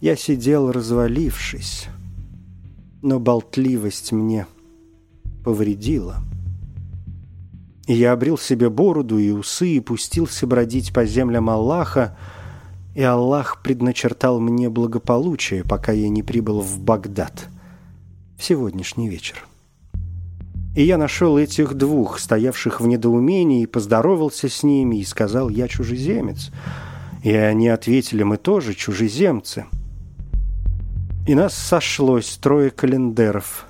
Я 0.00 0.16
сидел, 0.16 0.72
развалившись, 0.72 1.86
но 3.02 3.20
болтливость 3.20 4.10
мне 4.10 4.46
повредила. 5.44 6.16
И 7.86 7.94
я 7.94 8.12
обрел 8.12 8.36
себе 8.36 8.68
бороду 8.68 9.18
и 9.18 9.30
усы 9.30 9.68
и 9.68 9.80
пустился 9.80 10.44
бродить 10.46 10.92
по 10.92 11.06
землям 11.06 11.48
Аллаха, 11.48 12.18
и 12.96 13.02
Аллах 13.02 13.62
предначертал 13.62 14.40
мне 14.40 14.68
благополучие, 14.68 15.62
пока 15.62 15.92
я 15.92 16.08
не 16.08 16.24
прибыл 16.24 16.60
в 16.60 16.80
Багдад 16.80 17.48
в 18.36 18.42
сегодняшний 18.42 19.08
вечер. 19.08 19.48
И 20.78 20.84
я 20.84 20.96
нашел 20.96 21.36
этих 21.36 21.74
двух, 21.74 22.20
стоявших 22.20 22.80
в 22.80 22.86
недоумении, 22.86 23.62
и 23.62 23.66
поздоровался 23.66 24.48
с 24.48 24.62
ними, 24.62 25.00
и 25.00 25.04
сказал, 25.04 25.48
я 25.48 25.66
чужеземец. 25.66 26.52
И 27.24 27.32
они 27.32 27.66
ответили, 27.66 28.22
мы 28.22 28.36
тоже 28.36 28.74
чужеземцы. 28.74 29.66
И 31.26 31.34
нас 31.34 31.54
сошлось 31.54 32.36
трое 32.36 32.70
календаров, 32.70 33.66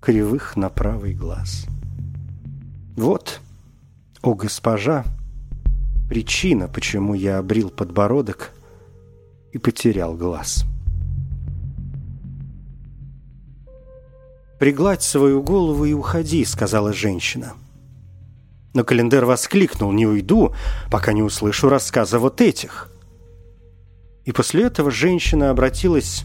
кривых 0.00 0.54
на 0.54 0.68
правый 0.68 1.14
глаз. 1.14 1.66
Вот, 2.96 3.40
о 4.22 4.34
госпожа, 4.34 5.04
причина, 6.08 6.68
почему 6.68 7.14
я 7.14 7.38
обрил 7.38 7.70
подбородок 7.70 8.52
и 9.50 9.58
потерял 9.58 10.14
глаз». 10.14 10.64
«Пригладь 14.60 15.02
свою 15.02 15.42
голову 15.42 15.86
и 15.86 15.94
уходи»,— 15.94 16.44
сказала 16.44 16.92
женщина. 16.92 17.54
Но 18.74 18.84
календар 18.84 19.24
воскликнул 19.24 19.90
«Не 19.90 20.06
уйду, 20.06 20.54
пока 20.90 21.14
не 21.14 21.22
услышу 21.22 21.70
рассказа 21.70 22.18
вот 22.18 22.42
этих». 22.42 22.90
И 24.26 24.32
после 24.32 24.64
этого 24.64 24.90
женщина 24.90 25.48
обратилась 25.48 26.24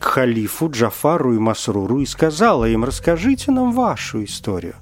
к 0.00 0.02
халифу, 0.02 0.68
Джафару 0.68 1.32
и 1.32 1.38
Масруру 1.38 2.00
и 2.00 2.06
сказала 2.06 2.64
им 2.64 2.84
«Расскажите 2.84 3.52
нам 3.52 3.70
вашу 3.70 4.24
историю». 4.24 4.74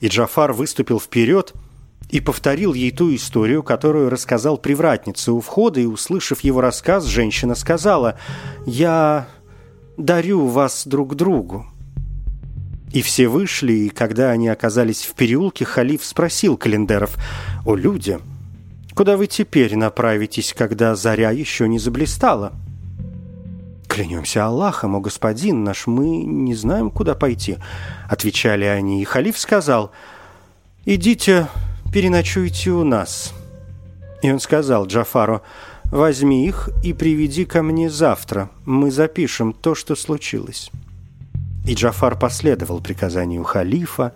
И 0.00 0.08
Джафар 0.08 0.52
выступил 0.52 1.00
вперед 1.00 1.54
и 2.10 2.20
повторил 2.20 2.74
ей 2.74 2.90
ту 2.90 3.14
историю, 3.14 3.62
которую 3.62 4.10
рассказал 4.10 4.58
привратница 4.58 5.32
у 5.32 5.40
входа, 5.40 5.80
и, 5.80 5.86
услышав 5.86 6.40
его 6.40 6.60
рассказ, 6.60 7.06
женщина 7.06 7.54
сказала 7.54 8.18
«Я 8.66 9.26
дарю 10.04 10.46
вас 10.46 10.86
друг 10.86 11.14
другу». 11.14 11.66
И 12.92 13.00
все 13.00 13.26
вышли, 13.28 13.72
и 13.72 13.88
когда 13.88 14.30
они 14.30 14.48
оказались 14.48 15.04
в 15.04 15.14
переулке, 15.14 15.64
халиф 15.64 16.04
спросил 16.04 16.58
календаров, 16.58 17.16
«О, 17.64 17.74
люди, 17.74 18.18
куда 18.94 19.16
вы 19.16 19.26
теперь 19.26 19.76
направитесь, 19.76 20.52
когда 20.52 20.94
заря 20.94 21.30
еще 21.30 21.68
не 21.68 21.78
заблистала?» 21.78 22.52
«Клянемся 23.88 24.46
Аллахом, 24.46 24.94
о 24.96 25.00
господин 25.00 25.64
наш, 25.64 25.86
мы 25.86 26.22
не 26.22 26.54
знаем, 26.54 26.90
куда 26.90 27.14
пойти»,— 27.14 27.56
отвечали 28.08 28.64
они. 28.64 29.00
И 29.00 29.04
халиф 29.04 29.38
сказал, 29.38 29.90
«Идите, 30.84 31.48
переночуйте 31.92 32.70
у 32.70 32.84
нас». 32.84 33.32
И 34.22 34.30
он 34.30 34.38
сказал 34.38 34.86
Джафару, 34.86 35.42
Возьми 35.92 36.46
их 36.46 36.70
и 36.82 36.94
приведи 36.94 37.44
ко 37.44 37.62
мне 37.62 37.90
завтра. 37.90 38.48
Мы 38.64 38.90
запишем 38.90 39.52
то, 39.52 39.74
что 39.74 39.94
случилось». 39.94 40.70
И 41.66 41.74
Джафар 41.74 42.18
последовал 42.18 42.80
приказанию 42.80 43.44
халифа, 43.44 44.14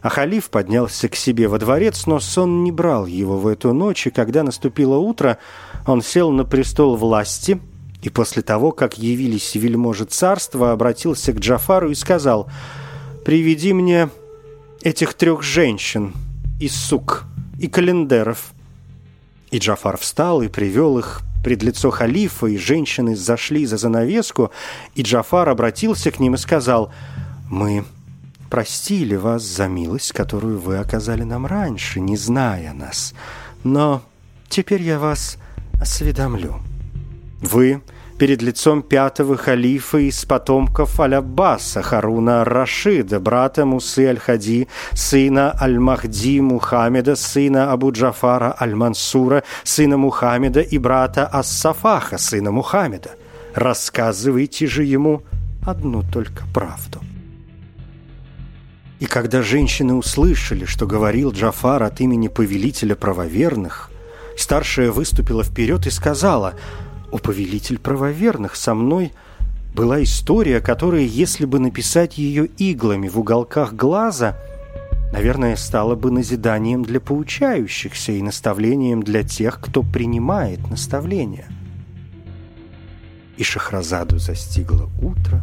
а 0.00 0.08
халиф 0.08 0.48
поднялся 0.48 1.10
к 1.10 1.14
себе 1.14 1.48
во 1.48 1.58
дворец, 1.58 2.06
но 2.06 2.18
сон 2.18 2.64
не 2.64 2.72
брал 2.72 3.04
его 3.04 3.36
в 3.36 3.46
эту 3.46 3.74
ночь, 3.74 4.06
и 4.06 4.10
когда 4.10 4.42
наступило 4.42 4.96
утро, 4.96 5.36
он 5.86 6.00
сел 6.00 6.30
на 6.30 6.44
престол 6.44 6.96
власти, 6.96 7.60
и 8.00 8.08
после 8.08 8.40
того, 8.40 8.72
как 8.72 8.96
явились 8.96 9.54
вельможи 9.54 10.06
царства, 10.06 10.72
обратился 10.72 11.34
к 11.34 11.38
Джафару 11.38 11.90
и 11.90 11.94
сказал, 11.94 12.48
«Приведи 13.24 13.74
мне 13.74 14.08
этих 14.80 15.12
трех 15.12 15.42
женщин, 15.42 16.14
и 16.58 16.68
сук, 16.68 17.24
и 17.60 17.68
календаров, 17.68 18.54
и 19.52 19.58
Джафар 19.58 19.98
встал 19.98 20.42
и 20.42 20.48
привел 20.48 20.98
их 20.98 21.20
пред 21.44 21.62
лицо 21.62 21.90
халифа, 21.90 22.46
и 22.46 22.56
женщины 22.56 23.14
зашли 23.14 23.66
за 23.66 23.76
занавеску, 23.76 24.50
и 24.94 25.02
Джафар 25.02 25.48
обратился 25.50 26.10
к 26.10 26.18
ним 26.18 26.34
и 26.34 26.38
сказал, 26.38 26.90
«Мы 27.50 27.84
простили 28.48 29.14
вас 29.14 29.42
за 29.42 29.68
милость, 29.68 30.12
которую 30.12 30.58
вы 30.58 30.78
оказали 30.78 31.22
нам 31.22 31.46
раньше, 31.46 32.00
не 32.00 32.16
зная 32.16 32.72
нас, 32.72 33.14
но 33.62 34.02
теперь 34.48 34.82
я 34.82 34.98
вас 34.98 35.36
осведомлю. 35.80 36.60
Вы 37.42 37.82
перед 38.18 38.42
лицом 38.42 38.82
пятого 38.82 39.36
халифа 39.36 39.98
из 39.98 40.24
потомков 40.24 41.00
Аль-Аббаса, 41.00 41.82
Харуна 41.82 42.44
Рашида, 42.44 43.20
брата 43.20 43.64
Мусы 43.64 44.06
Аль-Хади, 44.06 44.68
сына 44.92 45.56
Аль-Махди 45.60 46.40
Мухаммеда, 46.40 47.16
сына 47.16 47.72
Абу 47.72 47.92
Джафара 47.92 48.54
Аль-Мансура, 48.60 49.42
сына 49.64 49.96
Мухаммеда 49.96 50.60
и 50.60 50.78
брата 50.78 51.28
Ас-Сафаха, 51.32 52.18
сына 52.18 52.50
Мухаммеда. 52.50 53.12
Рассказывайте 53.54 54.66
же 54.66 54.84
ему 54.84 55.22
одну 55.64 56.02
только 56.02 56.44
правду. 56.54 57.00
И 59.00 59.06
когда 59.06 59.42
женщины 59.42 59.94
услышали, 59.94 60.64
что 60.64 60.86
говорил 60.86 61.32
Джафар 61.32 61.82
от 61.82 62.00
имени 62.00 62.28
повелителя 62.28 62.94
правоверных, 62.94 63.90
старшая 64.38 64.92
выступила 64.92 65.42
вперед 65.42 65.86
и 65.86 65.90
сказала– 65.90 66.54
«О, 67.12 67.18
повелитель 67.18 67.78
правоверных, 67.78 68.56
со 68.56 68.74
мной 68.74 69.12
была 69.74 70.02
история, 70.02 70.60
которая, 70.60 71.02
если 71.02 71.44
бы 71.44 71.58
написать 71.58 72.16
ее 72.16 72.46
иглами 72.46 73.08
в 73.08 73.18
уголках 73.18 73.74
глаза, 73.74 74.36
наверное, 75.12 75.56
стала 75.56 75.94
бы 75.94 76.10
назиданием 76.10 76.82
для 76.82 77.00
поучающихся 77.00 78.12
и 78.12 78.22
наставлением 78.22 79.02
для 79.02 79.22
тех, 79.22 79.60
кто 79.60 79.82
принимает 79.82 80.68
наставления». 80.70 81.46
И 83.36 83.44
Шахразаду 83.44 84.18
застигло 84.18 84.88
утро, 85.00 85.42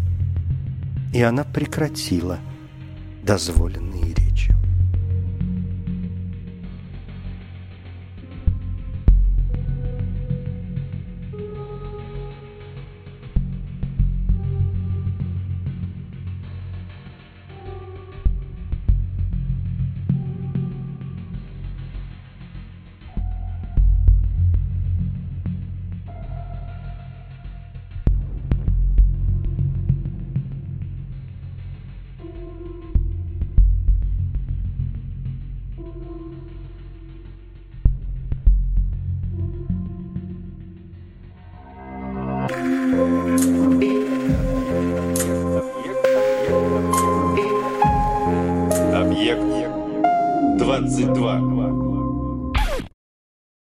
и 1.13 1.21
она 1.21 1.43
прекратила 1.43 2.39
дозволенные 3.23 4.13